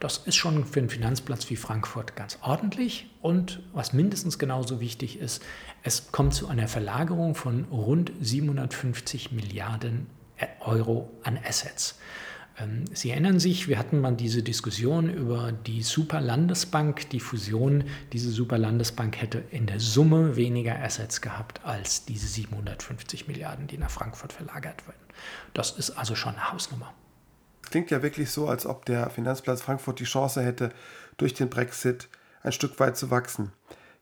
Das 0.00 0.18
ist 0.18 0.36
schon 0.36 0.64
für 0.64 0.80
einen 0.80 0.88
Finanzplatz 0.88 1.48
wie 1.50 1.56
Frankfurt 1.56 2.16
ganz 2.16 2.38
ordentlich. 2.42 3.10
Und 3.20 3.60
was 3.72 3.92
mindestens 3.92 4.38
genauso 4.38 4.80
wichtig 4.80 5.18
ist, 5.18 5.42
es 5.82 6.12
kommt 6.12 6.34
zu 6.34 6.48
einer 6.48 6.68
Verlagerung 6.68 7.34
von 7.34 7.64
rund 7.64 8.12
750 8.20 9.32
Milliarden 9.32 10.06
Euro 10.60 11.10
an 11.22 11.38
Assets. 11.46 11.98
Ähm, 12.58 12.84
Sie 12.92 13.10
erinnern 13.10 13.38
sich, 13.38 13.68
wir 13.68 13.78
hatten 13.78 14.00
mal 14.00 14.14
diese 14.14 14.42
Diskussion 14.42 15.12
über 15.12 15.52
die 15.52 15.82
Superlandesbank, 15.82 17.10
die 17.10 17.20
Fusion. 17.20 17.84
Diese 18.12 18.30
Superlandesbank 18.30 19.20
hätte 19.20 19.42
in 19.50 19.66
der 19.66 19.80
Summe 19.80 20.36
weniger 20.36 20.80
Assets 20.82 21.20
gehabt 21.20 21.64
als 21.64 22.04
diese 22.04 22.26
750 22.26 23.28
Milliarden, 23.28 23.66
die 23.66 23.78
nach 23.78 23.90
Frankfurt 23.90 24.32
verlagert 24.32 24.86
werden. 24.86 24.98
Das 25.54 25.72
ist 25.72 25.90
also 25.90 26.14
schon 26.14 26.34
eine 26.34 26.52
Hausnummer. 26.52 26.94
Klingt 27.70 27.90
ja 27.90 28.02
wirklich 28.02 28.30
so, 28.30 28.48
als 28.48 28.66
ob 28.66 28.84
der 28.84 29.10
Finanzplatz 29.10 29.62
Frankfurt 29.62 30.00
die 30.00 30.04
Chance 30.04 30.42
hätte, 30.42 30.70
durch 31.16 31.34
den 31.34 31.50
Brexit 31.50 32.08
ein 32.42 32.52
Stück 32.52 32.78
weit 32.80 32.96
zu 32.96 33.10
wachsen. 33.10 33.52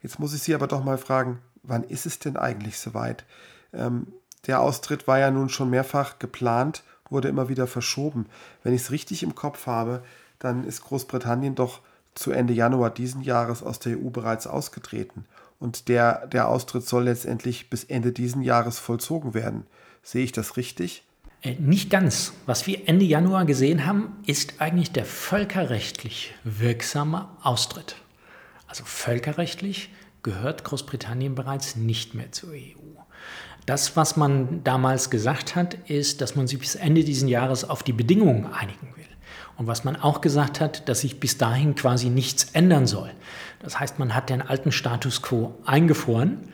Jetzt 0.03 0.19
muss 0.19 0.35
ich 0.35 0.43
Sie 0.43 0.55
aber 0.55 0.67
doch 0.67 0.85
mal 0.85 0.99
fragen, 0.99 1.41
wann 1.63 1.83
ist 1.83 2.07
es 2.07 2.19
denn 2.19 2.37
eigentlich 2.37 2.79
soweit? 2.79 3.25
Ähm, 3.73 4.13
der 4.47 4.61
Austritt 4.61 5.09
war 5.09 5.19
ja 5.19 5.31
nun 5.31 5.49
schon 5.49 5.71
mehrfach 5.71 6.19
geplant 6.19 6.85
wurde 7.11 7.29
immer 7.29 7.49
wieder 7.49 7.67
verschoben. 7.67 8.27
Wenn 8.63 8.75
ich 8.75 8.83
es 8.83 8.91
richtig 8.91 9.23
im 9.23 9.35
Kopf 9.35 9.67
habe, 9.67 10.03
dann 10.39 10.65
ist 10.65 10.83
Großbritannien 10.83 11.55
doch 11.55 11.81
zu 12.15 12.33
Ende 12.33 12.53
Januar 12.53 12.91
diesen 12.91 13.23
Jahres 13.23 13.63
aus 13.63 13.79
der 13.79 13.99
EU 13.99 14.11
bereits 14.11 14.47
ausgetreten. 14.47 15.27
Und 15.59 15.89
der, 15.89 16.27
der 16.27 16.49
Austritt 16.49 16.87
soll 16.87 17.05
letztendlich 17.05 17.71
bis 17.71 17.85
Ende 17.85 18.13
diesen 18.13 18.43
Jahres 18.43 18.79
vollzogen 18.79 19.35
werden. 19.35 19.67
Sehe 20.03 20.25
ich 20.25 20.33
das 20.33 20.57
richtig? 20.57 21.05
Äh, 21.47 21.57
nicht 21.61 21.91
ganz. 21.91 22.33
Was 22.47 22.67
wir 22.67 22.89
Ende 22.89 23.05
Januar 23.05 23.45
gesehen 23.45 23.87
haben, 23.87 24.17
ist 24.27 24.61
eigentlich 24.61 24.91
der 24.91 25.05
völkerrechtlich 25.05 26.35
wirksame 26.43 27.29
Austritt. 27.43 27.97
Also 28.67 28.85
völkerrechtlich 28.85 29.91
gehört 30.25 30.65
Großbritannien 30.65 31.37
bereits 31.37 31.77
nicht 31.77 32.15
mehr 32.15 32.33
zur 32.33 32.51
EU. 32.51 33.01
Das, 33.65 33.97
was 33.97 34.17
man 34.17 34.65
damals 34.65 35.09
gesagt 35.11 35.55
hat, 35.55 35.75
ist, 35.89 36.21
dass 36.21 36.35
man 36.35 36.49
sich 36.49 36.59
bis 36.59 36.75
Ende 36.75 37.05
dieses 37.05 37.29
Jahres 37.29 37.69
auf 37.69 37.83
die 37.85 37.93
Bedingungen 37.93 38.47
einigen 38.47 38.89
will. 38.97 39.05
Und 39.57 39.69
was 39.69 39.85
man 39.85 39.97
auch 39.97 40.21
gesagt 40.21 40.61
hat, 40.61 40.89
dass 40.89 41.01
sich 41.01 41.21
bis 41.21 41.39
dahin 41.39 41.77
quasi 41.77 42.11
nichts 42.11 42.45
ändern 42.53 42.87
soll. 42.87 43.11
Das 43.61 43.79
heißt, 43.79 43.99
man 43.99 44.15
hat 44.15 44.31
den 44.31 44.43
alten 44.43 44.73
Status 44.73 45.23
quo 45.23 45.55
eingefroren 45.65 46.49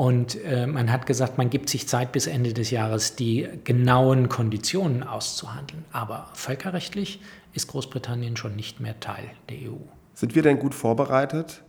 und 0.00 0.42
äh, 0.46 0.66
man 0.66 0.90
hat 0.90 1.04
gesagt, 1.04 1.36
man 1.36 1.50
gibt 1.50 1.68
sich 1.68 1.86
Zeit 1.86 2.10
bis 2.10 2.26
Ende 2.26 2.54
des 2.54 2.70
Jahres, 2.70 3.16
die 3.16 3.46
genauen 3.64 4.30
Konditionen 4.30 5.02
auszuhandeln. 5.02 5.84
Aber 5.92 6.30
völkerrechtlich 6.32 7.20
ist 7.52 7.68
Großbritannien 7.68 8.34
schon 8.38 8.56
nicht 8.56 8.80
mehr 8.80 8.98
Teil 8.98 9.24
der 9.50 9.70
EU. 9.70 9.76
Sind 10.14 10.34
wir 10.34 10.40
denn 10.40 10.58
gut 10.58 10.74
vorbereitet, 10.74 11.60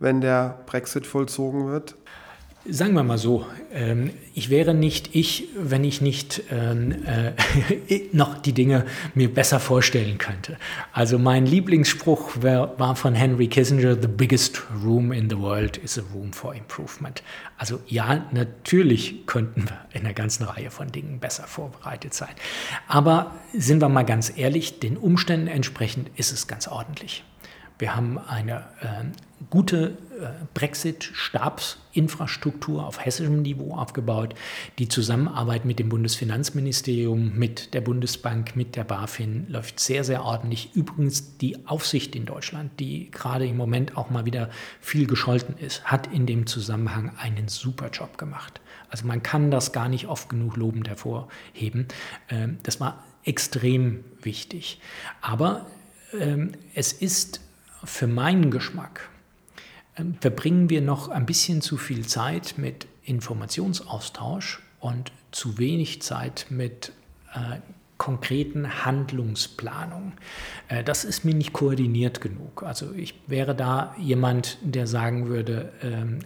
wenn 0.00 0.20
der 0.20 0.58
Brexit 0.66 1.06
vollzogen 1.06 1.68
wird? 1.68 1.94
Sagen 2.68 2.92
wir 2.92 3.02
mal 3.02 3.16
so, 3.16 3.46
ähm, 3.72 4.10
ich 4.34 4.50
wäre 4.50 4.74
nicht 4.74 5.14
ich, 5.14 5.48
wenn 5.56 5.82
ich 5.82 6.02
nicht 6.02 6.42
ähm, 6.50 6.94
äh, 7.06 7.32
noch 8.12 8.36
die 8.36 8.52
Dinge 8.52 8.84
mir 9.14 9.32
besser 9.32 9.60
vorstellen 9.60 10.18
könnte. 10.18 10.58
Also 10.92 11.18
mein 11.18 11.46
Lieblingsspruch 11.46 12.42
war 12.42 12.96
von 12.96 13.14
Henry 13.14 13.48
Kissinger, 13.48 13.96
The 13.98 14.08
biggest 14.08 14.62
room 14.84 15.10
in 15.10 15.30
the 15.30 15.38
world 15.38 15.78
is 15.78 15.98
a 15.98 16.02
room 16.14 16.34
for 16.34 16.54
improvement. 16.54 17.22
Also 17.56 17.80
ja, 17.86 18.26
natürlich 18.30 19.26
könnten 19.26 19.64
wir 19.64 19.78
in 19.94 20.04
einer 20.04 20.12
ganzen 20.12 20.44
Reihe 20.44 20.70
von 20.70 20.92
Dingen 20.92 21.18
besser 21.18 21.44
vorbereitet 21.44 22.12
sein. 22.12 22.34
Aber 22.88 23.34
sind 23.54 23.80
wir 23.80 23.88
mal 23.88 24.04
ganz 24.04 24.36
ehrlich, 24.36 24.80
den 24.80 24.98
Umständen 24.98 25.46
entsprechend 25.46 26.10
ist 26.16 26.30
es 26.30 26.46
ganz 26.46 26.68
ordentlich. 26.68 27.24
Wir 27.78 27.96
haben 27.96 28.18
eine 28.18 28.56
äh, 28.82 29.04
gute 29.48 29.96
Brexit-Stabsinfrastruktur 30.54 32.86
auf 32.86 33.04
hessischem 33.04 33.42
Niveau 33.42 33.74
aufgebaut. 33.74 34.34
Die 34.78 34.88
Zusammenarbeit 34.88 35.64
mit 35.64 35.78
dem 35.78 35.88
Bundesfinanzministerium, 35.88 37.36
mit 37.36 37.74
der 37.74 37.80
Bundesbank, 37.80 38.56
mit 38.56 38.76
der 38.76 38.84
BaFin 38.84 39.46
läuft 39.48 39.80
sehr, 39.80 40.04
sehr 40.04 40.24
ordentlich. 40.24 40.70
Übrigens 40.74 41.38
die 41.38 41.66
Aufsicht 41.66 42.14
in 42.14 42.26
Deutschland, 42.26 42.78
die 42.80 43.10
gerade 43.10 43.46
im 43.46 43.56
Moment 43.56 43.96
auch 43.96 44.10
mal 44.10 44.24
wieder 44.24 44.50
viel 44.80 45.06
gescholten 45.06 45.56
ist, 45.58 45.84
hat 45.84 46.12
in 46.12 46.26
dem 46.26 46.46
Zusammenhang 46.46 47.12
einen 47.18 47.48
super 47.48 47.90
Job 47.90 48.18
gemacht. 48.18 48.60
Also 48.88 49.06
man 49.06 49.22
kann 49.22 49.50
das 49.50 49.72
gar 49.72 49.88
nicht 49.88 50.08
oft 50.08 50.28
genug 50.28 50.56
lobend 50.56 50.88
hervorheben. 50.88 51.86
Ähm, 52.28 52.58
das 52.62 52.80
war 52.80 53.04
extrem 53.24 54.04
wichtig. 54.22 54.80
Aber 55.20 55.66
ähm, 56.18 56.52
es 56.74 56.92
ist 56.92 57.40
für 57.84 58.06
meinen 58.06 58.50
Geschmack 58.50 59.09
verbringen 60.20 60.70
wir 60.70 60.80
noch 60.80 61.08
ein 61.08 61.26
bisschen 61.26 61.60
zu 61.62 61.76
viel 61.76 62.06
Zeit 62.06 62.54
mit 62.56 62.86
Informationsaustausch 63.04 64.60
und 64.80 65.12
zu 65.30 65.58
wenig 65.58 66.02
Zeit 66.02 66.46
mit 66.50 66.92
äh, 67.34 67.58
konkreten 68.00 68.86
Handlungsplanungen. 68.86 70.14
Äh, 70.68 70.82
das 70.82 71.04
ist 71.04 71.26
mir 71.26 71.34
nicht 71.34 71.52
koordiniert 71.52 72.22
genug. 72.22 72.62
Also 72.62 72.94
ich 72.94 73.14
wäre 73.26 73.54
da 73.54 73.94
jemand, 73.98 74.56
der 74.62 74.86
sagen 74.86 75.28
würde, 75.28 75.70
ähm, 75.82 76.20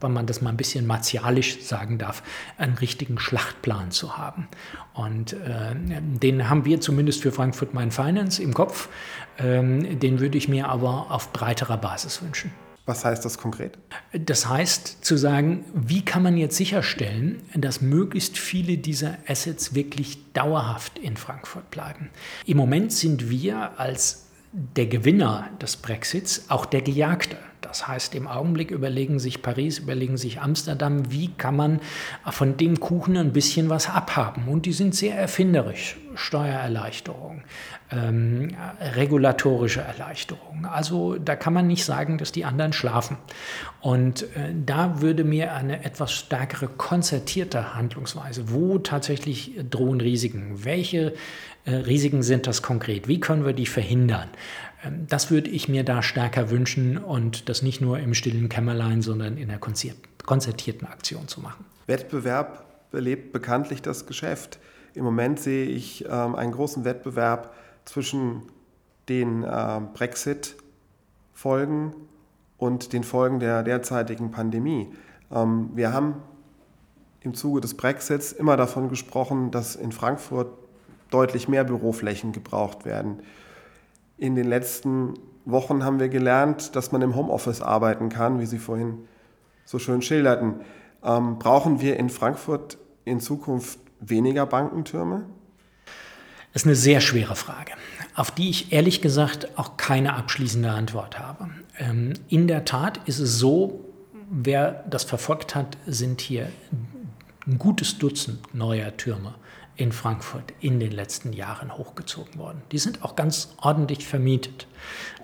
wenn 0.00 0.12
man 0.12 0.26
das 0.26 0.40
mal 0.40 0.50
ein 0.50 0.56
bisschen 0.56 0.86
martialisch 0.86 1.62
sagen 1.62 1.98
darf, 1.98 2.22
einen 2.58 2.78
richtigen 2.78 3.18
Schlachtplan 3.18 3.90
zu 3.90 4.18
haben. 4.18 4.46
Und 4.94 5.32
äh, 5.32 5.74
den 6.00 6.48
haben 6.48 6.64
wir 6.64 6.80
zumindest 6.80 7.22
für 7.22 7.32
Frankfurt 7.32 7.74
Main 7.74 7.90
Finance 7.90 8.40
im 8.40 8.54
Kopf. 8.54 8.88
Ähm, 9.36 9.98
den 9.98 10.20
würde 10.20 10.38
ich 10.38 10.48
mir 10.48 10.68
aber 10.68 11.10
auf 11.10 11.32
breiterer 11.32 11.76
Basis 11.76 12.22
wünschen. 12.22 12.52
Was 12.86 13.04
heißt 13.04 13.24
das 13.24 13.38
konkret? 13.38 13.78
Das 14.12 14.48
heißt 14.48 15.04
zu 15.04 15.16
sagen, 15.16 15.64
wie 15.74 16.04
kann 16.04 16.22
man 16.22 16.36
jetzt 16.36 16.56
sicherstellen, 16.56 17.42
dass 17.54 17.80
möglichst 17.80 18.38
viele 18.38 18.78
dieser 18.78 19.18
Assets 19.28 19.74
wirklich 19.74 20.32
dauerhaft 20.32 20.98
in 20.98 21.16
Frankfurt 21.16 21.70
bleiben. 21.70 22.10
Im 22.46 22.56
Moment 22.56 22.92
sind 22.92 23.30
wir 23.30 23.78
als 23.78 24.26
der 24.52 24.86
Gewinner 24.86 25.50
des 25.60 25.76
Brexits 25.76 26.46
auch 26.48 26.66
der 26.66 26.82
Gejagte. 26.82 27.36
Das 27.70 27.86
heißt, 27.86 28.16
im 28.16 28.26
Augenblick 28.26 28.72
überlegen 28.72 29.20
sich 29.20 29.42
Paris, 29.42 29.78
überlegen 29.78 30.16
sich 30.16 30.40
Amsterdam, 30.40 31.12
wie 31.12 31.28
kann 31.28 31.54
man 31.54 31.78
von 32.28 32.56
dem 32.56 32.80
Kuchen 32.80 33.16
ein 33.16 33.32
bisschen 33.32 33.70
was 33.70 33.88
abhaben. 33.88 34.48
Und 34.48 34.66
die 34.66 34.72
sind 34.72 34.92
sehr 34.92 35.14
erfinderisch. 35.16 35.96
Steuererleichterung, 36.16 37.42
ähm, 37.92 38.56
regulatorische 38.96 39.82
Erleichterung. 39.82 40.66
Also 40.66 41.16
da 41.16 41.36
kann 41.36 41.52
man 41.52 41.68
nicht 41.68 41.84
sagen, 41.84 42.18
dass 42.18 42.32
die 42.32 42.44
anderen 42.44 42.72
schlafen. 42.72 43.16
Und 43.80 44.24
äh, 44.24 44.52
da 44.66 45.00
würde 45.00 45.22
mir 45.22 45.54
eine 45.54 45.84
etwas 45.84 46.12
stärkere 46.12 46.66
konzertierte 46.66 47.76
Handlungsweise, 47.76 48.50
wo 48.50 48.78
tatsächlich 48.78 49.52
drohen 49.70 50.00
Risiken, 50.00 50.64
welche 50.64 51.14
äh, 51.64 51.74
Risiken 51.74 52.22
sind 52.22 52.46
das 52.46 52.62
konkret, 52.62 53.06
wie 53.06 53.20
können 53.20 53.44
wir 53.44 53.52
die 53.52 53.66
verhindern, 53.66 54.28
das 55.08 55.30
würde 55.30 55.50
ich 55.50 55.68
mir 55.68 55.84
da 55.84 56.02
stärker 56.02 56.50
wünschen 56.50 56.98
und 56.98 57.48
das 57.48 57.62
nicht 57.62 57.80
nur 57.80 57.98
im 57.98 58.14
stillen 58.14 58.48
Kämmerlein, 58.48 59.02
sondern 59.02 59.36
in 59.36 59.48
der 59.48 59.58
konzertierten 59.58 60.86
Aktion 60.86 61.28
zu 61.28 61.40
machen. 61.40 61.64
Wettbewerb 61.86 62.90
belebt 62.90 63.32
bekanntlich 63.32 63.82
das 63.82 64.06
Geschäft. 64.06 64.58
Im 64.94 65.04
Moment 65.04 65.38
sehe 65.38 65.66
ich 65.66 66.04
ähm, 66.06 66.34
einen 66.34 66.52
großen 66.52 66.84
Wettbewerb 66.84 67.54
zwischen 67.84 68.42
den 69.08 69.44
äh, 69.44 69.80
Brexit-Folgen 69.94 71.94
und 72.58 72.92
den 72.92 73.04
Folgen 73.04 73.40
der 73.40 73.62
derzeitigen 73.62 74.30
Pandemie. 74.30 74.92
Ähm, 75.30 75.70
wir 75.74 75.92
haben 75.92 76.16
im 77.20 77.34
Zuge 77.34 77.60
des 77.60 77.76
Brexits 77.76 78.32
immer 78.32 78.56
davon 78.56 78.88
gesprochen, 78.88 79.50
dass 79.50 79.76
in 79.76 79.92
Frankfurt 79.92 80.48
deutlich 81.10 81.48
mehr 81.48 81.64
Büroflächen 81.64 82.32
gebraucht 82.32 82.84
werden. 82.84 83.20
In 84.20 84.34
den 84.34 84.46
letzten 84.46 85.14
Wochen 85.46 85.82
haben 85.82 85.98
wir 85.98 86.10
gelernt, 86.10 86.76
dass 86.76 86.92
man 86.92 87.00
im 87.00 87.16
Homeoffice 87.16 87.62
arbeiten 87.62 88.10
kann, 88.10 88.38
wie 88.38 88.44
Sie 88.44 88.58
vorhin 88.58 89.08
so 89.64 89.78
schön 89.78 90.02
schilderten. 90.02 90.56
Ähm, 91.02 91.38
brauchen 91.38 91.80
wir 91.80 91.96
in 91.98 92.10
Frankfurt 92.10 92.76
in 93.06 93.20
Zukunft 93.20 93.78
weniger 93.98 94.44
Bankentürme? 94.44 95.24
Das 96.52 96.62
ist 96.62 96.66
eine 96.66 96.76
sehr 96.76 97.00
schwere 97.00 97.34
Frage, 97.34 97.72
auf 98.14 98.30
die 98.30 98.50
ich 98.50 98.74
ehrlich 98.74 99.00
gesagt 99.00 99.56
auch 99.56 99.78
keine 99.78 100.14
abschließende 100.16 100.70
Antwort 100.70 101.18
habe. 101.18 101.48
Ähm, 101.78 102.12
in 102.28 102.46
der 102.46 102.66
Tat 102.66 103.00
ist 103.06 103.20
es 103.20 103.38
so, 103.38 103.86
wer 104.28 104.84
das 104.90 105.04
verfolgt 105.04 105.54
hat, 105.54 105.78
sind 105.86 106.20
hier 106.20 106.50
ein 107.46 107.56
gutes 107.56 107.96
Dutzend 107.96 108.52
neuer 108.52 108.94
Türme 108.98 109.34
in 109.80 109.92
Frankfurt 109.92 110.52
in 110.60 110.78
den 110.78 110.92
letzten 110.92 111.32
Jahren 111.32 111.76
hochgezogen 111.76 112.38
worden. 112.38 112.62
Die 112.72 112.78
sind 112.78 113.02
auch 113.02 113.16
ganz 113.16 113.54
ordentlich 113.58 114.06
vermietet. 114.06 114.66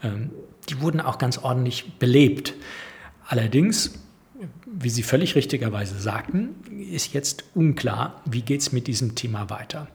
Ähm, 0.02 0.30
die 0.68 0.80
wurden 0.80 1.00
auch 1.00 1.18
ganz 1.18 1.38
ordentlich 1.38 1.98
belebt. 1.98 2.54
Allerdings 3.28 3.92
wie 4.66 4.90
Sie 4.90 5.02
völlig 5.02 5.34
richtigerweise 5.34 5.98
sagten, 5.98 6.54
ist 6.90 7.12
jetzt 7.14 7.44
unklar, 7.54 8.20
wie 8.24 8.42
geht 8.42 8.60
es 8.60 8.72
mit 8.72 8.86
diesem 8.86 9.14
Thema 9.14 9.50
weiter. 9.50 9.88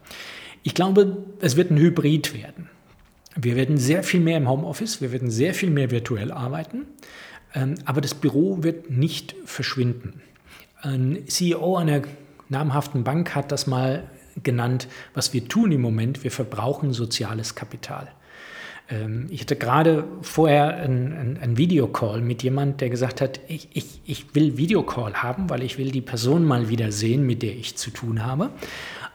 Ich 0.62 0.74
glaube, 0.74 1.24
es 1.40 1.56
wird 1.56 1.70
ein 1.70 1.78
Hybrid 1.78 2.34
werden. 2.34 2.68
Wir 3.36 3.56
werden 3.56 3.78
sehr 3.78 4.02
viel 4.02 4.20
mehr 4.20 4.36
im 4.36 4.48
Homeoffice, 4.48 5.00
wir 5.00 5.12
werden 5.12 5.30
sehr 5.30 5.54
viel 5.54 5.70
mehr 5.70 5.90
virtuell 5.90 6.32
arbeiten, 6.32 6.86
ähm, 7.54 7.76
aber 7.84 8.00
das 8.00 8.14
Büro 8.14 8.62
wird 8.62 8.90
nicht 8.90 9.34
verschwinden. 9.44 10.20
Ein 10.82 11.26
CEO 11.26 11.76
einer 11.76 12.02
namhaften 12.48 13.04
Bank 13.04 13.34
hat 13.34 13.50
das 13.50 13.66
mal 13.66 14.10
genannt, 14.42 14.88
was 15.14 15.32
wir 15.32 15.46
tun 15.48 15.72
im 15.72 15.80
Moment, 15.80 16.24
wir 16.24 16.30
verbrauchen 16.30 16.92
soziales 16.92 17.54
Kapital. 17.54 18.08
Ähm, 18.88 19.26
ich 19.30 19.42
hatte 19.42 19.56
gerade 19.56 20.04
vorher 20.22 20.76
einen 20.76 21.38
ein 21.40 21.56
Videocall 21.56 22.20
mit 22.20 22.42
jemand, 22.42 22.80
der 22.80 22.90
gesagt 22.90 23.20
hat, 23.20 23.40
ich, 23.48 23.68
ich, 23.72 24.00
ich 24.04 24.34
will 24.34 24.56
Videocall 24.56 25.14
haben, 25.14 25.50
weil 25.50 25.62
ich 25.62 25.78
will 25.78 25.90
die 25.90 26.00
Person 26.00 26.44
mal 26.44 26.68
wieder 26.68 26.92
sehen, 26.92 27.26
mit 27.26 27.42
der 27.42 27.54
ich 27.56 27.76
zu 27.76 27.90
tun 27.90 28.24
habe. 28.24 28.50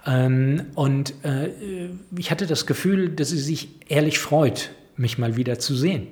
Ähm, 0.06 0.66
und 0.76 1.14
äh, 1.24 1.50
ich 2.18 2.32
hatte 2.32 2.48
das 2.48 2.66
Gefühl, 2.66 3.10
dass 3.10 3.30
sie 3.30 3.40
sich 3.40 3.70
ehrlich 3.88 4.20
freut, 4.20 4.72
mich 4.96 5.18
mal 5.18 5.36
wieder 5.36 5.60
zu 5.60 5.76
sehen. 5.76 6.08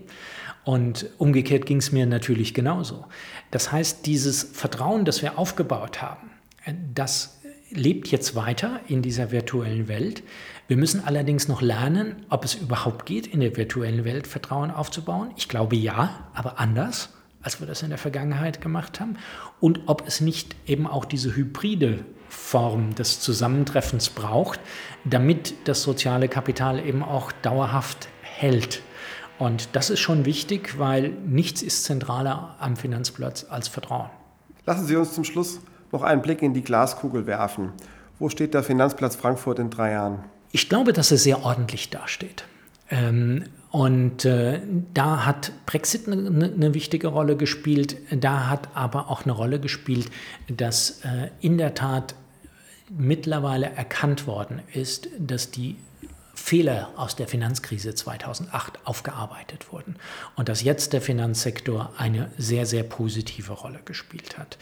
Und 0.63 1.07
umgekehrt 1.19 1.65
ging 1.65 1.77
es 1.77 1.91
mir 1.91 2.05
natürlich 2.05 2.53
genauso. 2.53 3.05
Das 3.51 3.71
heißt, 3.71 4.05
dieses 4.05 4.43
Vertrauen, 4.43 5.05
das 5.05 5.21
wir 5.21 5.37
aufgebaut 5.37 6.01
haben, 6.01 6.31
äh, 6.65 6.73
das 6.93 7.34
lebt 7.71 8.07
jetzt 8.07 8.35
weiter 8.35 8.79
in 8.87 9.01
dieser 9.01 9.31
virtuellen 9.31 9.87
Welt. 9.87 10.23
Wir 10.67 10.77
müssen 10.77 11.03
allerdings 11.03 11.47
noch 11.47 11.61
lernen, 11.61 12.25
ob 12.29 12.45
es 12.45 12.55
überhaupt 12.55 13.05
geht, 13.05 13.27
in 13.27 13.39
der 13.39 13.55
virtuellen 13.55 14.05
Welt 14.05 14.27
Vertrauen 14.27 14.71
aufzubauen. 14.71 15.31
Ich 15.35 15.47
glaube 15.47 15.75
ja, 15.75 16.27
aber 16.33 16.59
anders, 16.59 17.09
als 17.41 17.59
wir 17.59 17.67
das 17.67 17.83
in 17.83 17.89
der 17.89 17.97
Vergangenheit 17.97 18.61
gemacht 18.61 18.99
haben. 18.99 19.17
Und 19.59 19.81
ob 19.85 20.07
es 20.07 20.21
nicht 20.21 20.55
eben 20.65 20.87
auch 20.87 21.05
diese 21.05 21.35
hybride 21.35 22.05
Form 22.29 22.95
des 22.95 23.19
Zusammentreffens 23.19 24.09
braucht, 24.09 24.59
damit 25.03 25.53
das 25.67 25.83
soziale 25.83 26.27
Kapital 26.27 26.85
eben 26.85 27.03
auch 27.03 27.31
dauerhaft 27.31 28.09
hält. 28.21 28.81
Und 29.37 29.69
das 29.73 29.89
ist 29.89 29.99
schon 29.99 30.25
wichtig, 30.25 30.79
weil 30.79 31.09
nichts 31.25 31.61
ist 31.61 31.83
zentraler 31.83 32.55
am 32.59 32.75
Finanzplatz 32.75 33.45
als 33.49 33.67
Vertrauen. 33.67 34.09
Lassen 34.65 34.85
Sie 34.85 34.95
uns 34.95 35.13
zum 35.13 35.23
Schluss 35.23 35.59
noch 35.95 36.03
einen 36.03 36.21
Blick 36.21 36.41
in 36.41 36.53
die 36.53 36.61
Glaskugel 36.61 37.25
werfen. 37.25 37.71
Wo 38.19 38.27
steht 38.27 38.53
der 38.53 38.63
Finanzplatz 38.63 39.15
Frankfurt 39.15 39.59
in 39.59 39.69
drei 39.69 39.93
Jahren? 39.93 40.19
Ich 40.51 40.67
glaube, 40.67 40.91
dass 40.91 41.09
er 41.11 41.17
sehr 41.17 41.43
ordentlich 41.43 41.89
dasteht. 41.89 42.45
Ähm, 42.89 43.45
und 43.71 44.25
äh, 44.25 44.59
da 44.93 45.25
hat 45.25 45.53
Brexit 45.65 46.07
eine, 46.07 46.45
eine, 46.45 46.73
wichtige 46.73 47.07
Rolle 47.07 47.35
gespielt. 47.37 47.97
Da 48.11 48.49
hat 48.49 48.69
aber 48.73 49.09
auch 49.09 49.23
eine 49.23 49.31
Rolle 49.31 49.59
gespielt, 49.59 50.11
dass 50.47 51.01
äh, 51.01 51.29
in 51.39 51.57
der 51.57 51.73
Tat 51.73 52.15
mittlerweile 52.89 53.67
erkannt 53.67 54.27
worden 54.27 54.61
ist, 54.73 55.07
dass 55.17 55.49
die 55.49 55.77
Fehler 56.45 56.91
aus 56.95 57.15
der 57.15 57.27
Finanzkrise 57.27 57.95
2008 57.95 58.77
aufgearbeitet 58.83 59.73
wurden 59.73 59.95
und 60.35 60.47
dass 60.47 60.61
jetzt 60.61 60.93
der 60.93 61.01
Finanzsektor 61.01 61.93
eine 61.97 62.29
sehr, 62.37 62.67
sehr 62.67 62.83
positive 62.83 63.51
Rolle 63.51 63.79
gespielt 63.83 64.37
hat. 64.37 64.59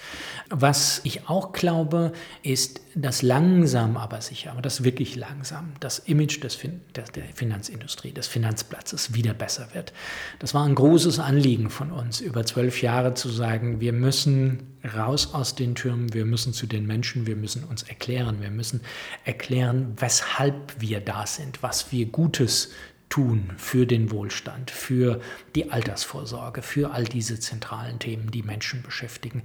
Was 0.49 1.01
ich 1.03 1.27
auch 1.27 1.51
glaube, 1.51 2.13
ist, 2.41 2.79
dass 2.95 3.21
langsam, 3.21 3.97
aber 3.97 4.21
sicher, 4.21 4.51
aber 4.51 4.61
das 4.61 4.85
wirklich 4.85 5.17
langsam, 5.17 5.73
das 5.81 5.99
Image 5.99 6.41
des 6.41 6.55
fin 6.55 6.79
der, 6.95 7.03
der 7.03 7.25
Finanzindustrie, 7.33 8.13
des 8.13 8.27
Finanzplatzes 8.27 9.13
wieder 9.13 9.33
besser 9.33 9.67
wird. 9.73 9.91
Das 10.39 10.53
war 10.53 10.63
ein 10.63 10.75
großes 10.75 11.19
Anliegen 11.19 11.69
von 11.69 11.91
uns, 11.91 12.21
über 12.21 12.45
zwölf 12.45 12.81
Jahre 12.81 13.13
zu 13.13 13.27
sagen, 13.27 13.81
wir 13.81 13.91
müssen 13.91 14.77
raus 14.95 15.33
aus 15.33 15.55
den 15.55 15.75
Türmen, 15.75 16.13
wir 16.13 16.25
müssen 16.25 16.53
zu 16.53 16.67
den 16.67 16.85
Menschen, 16.85 17.25
wir 17.25 17.35
müssen 17.35 17.63
uns 17.63 17.83
erklären, 17.83 18.41
wir 18.41 18.51
müssen 18.51 18.81
erklären, 19.23 19.93
weshalb 19.97 20.79
wir 20.79 20.99
da 20.99 21.25
sind, 21.25 21.63
was 21.63 21.72
wir 21.91 22.05
Gutes 22.05 22.71
tun 23.09 23.51
für 23.57 23.85
den 23.85 24.11
Wohlstand, 24.11 24.71
für 24.71 25.21
die 25.55 25.71
Altersvorsorge, 25.71 26.61
für 26.61 26.91
all 26.91 27.03
diese 27.03 27.39
zentralen 27.39 27.99
Themen, 27.99 28.31
die 28.31 28.43
Menschen 28.43 28.81
beschäftigen. 28.81 29.43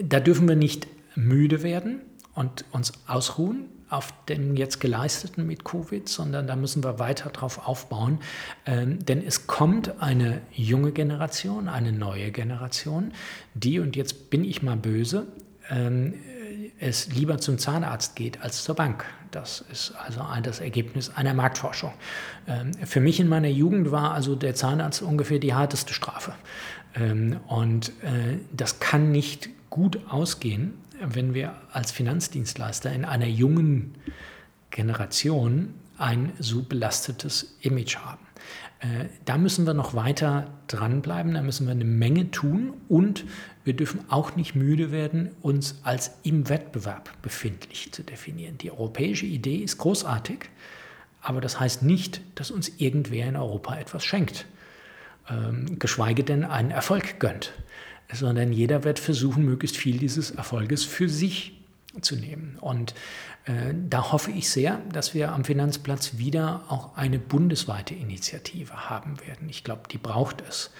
Da 0.00 0.20
dürfen 0.20 0.48
wir 0.48 0.56
nicht 0.56 0.86
müde 1.14 1.62
werden 1.62 2.00
und 2.34 2.64
uns 2.72 2.92
ausruhen 3.06 3.68
auf 3.90 4.12
dem 4.28 4.56
jetzt 4.56 4.80
geleisteten 4.80 5.46
mit 5.46 5.64
Covid, 5.64 6.08
sondern 6.08 6.46
da 6.46 6.56
müssen 6.56 6.82
wir 6.82 6.98
weiter 6.98 7.30
drauf 7.30 7.68
aufbauen. 7.68 8.18
Ähm, 8.66 9.04
denn 9.04 9.24
es 9.24 9.46
kommt 9.46 10.00
eine 10.02 10.40
junge 10.50 10.90
Generation, 10.92 11.68
eine 11.68 11.92
neue 11.92 12.32
Generation, 12.32 13.12
die, 13.54 13.78
und 13.78 13.94
jetzt 13.94 14.30
bin 14.30 14.44
ich 14.44 14.62
mal 14.62 14.76
böse, 14.76 15.26
ähm, 15.70 16.14
es 16.80 17.12
lieber 17.12 17.38
zum 17.38 17.58
Zahnarzt 17.58 18.16
geht 18.16 18.42
als 18.42 18.64
zur 18.64 18.74
Bank. 18.74 19.04
Das 19.34 19.64
ist 19.72 19.92
also 19.96 20.24
das 20.44 20.60
Ergebnis 20.60 21.10
einer 21.10 21.34
Marktforschung. 21.34 21.92
Ähm, 22.46 22.72
für 22.86 23.00
mich 23.00 23.18
in 23.18 23.28
meiner 23.28 23.48
Jugend 23.48 23.90
war 23.90 24.12
also 24.12 24.36
der 24.36 24.54
Zahnarzt 24.54 25.02
ungefähr 25.02 25.40
die 25.40 25.54
harteste 25.54 25.92
Strafe. 25.92 26.34
Ähm, 26.94 27.40
und 27.48 27.88
äh, 28.04 28.38
das 28.52 28.78
kann 28.78 29.10
nicht 29.10 29.48
gut 29.70 29.98
ausgehen, 30.08 30.74
wenn 31.00 31.34
wir 31.34 31.56
als 31.72 31.90
Finanzdienstleister 31.90 32.92
in 32.92 33.04
einer 33.04 33.26
jungen 33.26 33.96
Generation 34.70 35.74
ein 35.98 36.32
so 36.38 36.62
belastetes 36.62 37.56
Image 37.60 37.96
haben. 37.96 38.23
Äh, 38.84 39.06
da 39.24 39.38
müssen 39.38 39.66
wir 39.66 39.74
noch 39.74 39.94
weiter 39.94 40.46
dranbleiben, 40.68 41.34
da 41.34 41.42
müssen 41.42 41.66
wir 41.66 41.72
eine 41.72 41.84
Menge 41.84 42.30
tun 42.30 42.74
und 42.88 43.24
wir 43.64 43.74
dürfen 43.74 44.00
auch 44.08 44.36
nicht 44.36 44.54
müde 44.54 44.92
werden, 44.92 45.30
uns 45.40 45.80
als 45.82 46.12
im 46.22 46.48
Wettbewerb 46.48 47.10
befindlich 47.22 47.92
zu 47.92 48.02
definieren. 48.02 48.58
Die 48.58 48.70
europäische 48.70 49.26
Idee 49.26 49.56
ist 49.56 49.78
großartig, 49.78 50.50
aber 51.20 51.40
das 51.40 51.58
heißt 51.58 51.82
nicht, 51.82 52.20
dass 52.34 52.50
uns 52.50 52.68
irgendwer 52.78 53.26
in 53.26 53.36
Europa 53.36 53.76
etwas 53.76 54.04
schenkt, 54.04 54.46
ähm, 55.28 55.78
geschweige 55.78 56.22
denn 56.22 56.44
einen 56.44 56.70
Erfolg 56.70 57.18
gönnt 57.18 57.52
sondern 58.12 58.52
jeder 58.52 58.84
wird 58.84 58.98
versuchen, 58.98 59.44
möglichst 59.44 59.76
viel 59.76 59.98
dieses 59.98 60.30
Erfolges 60.32 60.84
für 60.84 61.08
sich 61.08 61.60
zu 62.00 62.16
nehmen. 62.16 62.56
Und 62.60 62.94
da 63.46 64.10
hoffe 64.10 64.30
ich 64.30 64.48
sehr, 64.48 64.80
dass 64.90 65.12
wir 65.12 65.32
am 65.32 65.44
Finanzplatz 65.44 66.16
wieder 66.16 66.64
auch 66.68 66.96
eine 66.96 67.18
bundesweite 67.18 67.94
Initiative 67.94 68.88
haben 68.88 69.20
werden. 69.20 69.50
Ich 69.50 69.64
glaube, 69.64 69.82
die 69.90 69.98
braucht 69.98 70.42
es. 70.48 70.70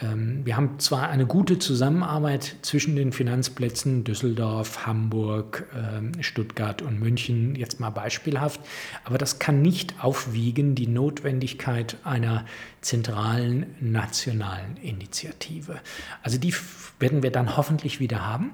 Ähm, 0.00 0.46
wir 0.46 0.56
haben 0.56 0.78
zwar 0.78 1.08
eine 1.08 1.26
gute 1.26 1.58
Zusammenarbeit 1.58 2.54
zwischen 2.62 2.94
den 2.94 3.10
Finanzplätzen 3.10 4.04
Düsseldorf, 4.04 4.86
Hamburg, 4.86 5.66
ähm, 5.76 6.12
Stuttgart 6.22 6.82
und 6.82 7.00
München, 7.00 7.56
jetzt 7.56 7.80
mal 7.80 7.90
beispielhaft, 7.90 8.60
aber 9.02 9.18
das 9.18 9.40
kann 9.40 9.60
nicht 9.60 10.04
aufwiegen 10.04 10.76
die 10.76 10.86
Notwendigkeit 10.86 11.96
einer 12.04 12.44
zentralen 12.80 13.74
nationalen 13.80 14.76
Initiative. 14.76 15.80
Also 16.22 16.38
die 16.38 16.54
werden 17.00 17.24
wir 17.24 17.32
dann 17.32 17.56
hoffentlich 17.56 17.98
wieder 17.98 18.24
haben. 18.24 18.52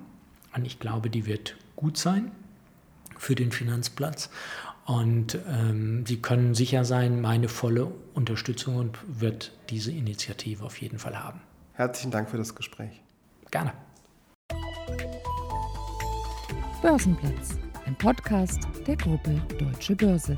Und 0.56 0.66
ich 0.66 0.80
glaube, 0.80 1.10
die 1.10 1.26
wird 1.26 1.56
gut 1.76 1.98
sein 1.98 2.32
für 3.20 3.34
den 3.34 3.52
Finanzplatz. 3.52 4.30
Und 4.86 5.38
ähm, 5.48 6.04
Sie 6.06 6.20
können 6.20 6.54
sicher 6.54 6.84
sein, 6.84 7.20
meine 7.20 7.48
volle 7.48 7.92
Unterstützung 8.14 8.76
und 8.76 8.98
wird 9.06 9.52
diese 9.68 9.92
Initiative 9.92 10.64
auf 10.64 10.80
jeden 10.80 10.98
Fall 10.98 11.22
haben. 11.22 11.40
Herzlichen 11.74 12.10
Dank 12.10 12.30
für 12.30 12.38
das 12.38 12.54
Gespräch. 12.54 13.02
Gerne. 13.50 13.72
Börsenplatz, 16.82 17.58
ein 17.86 17.96
Podcast 17.96 18.60
der 18.86 18.96
Gruppe 18.96 19.40
Deutsche 19.58 19.94
Börse. 19.94 20.36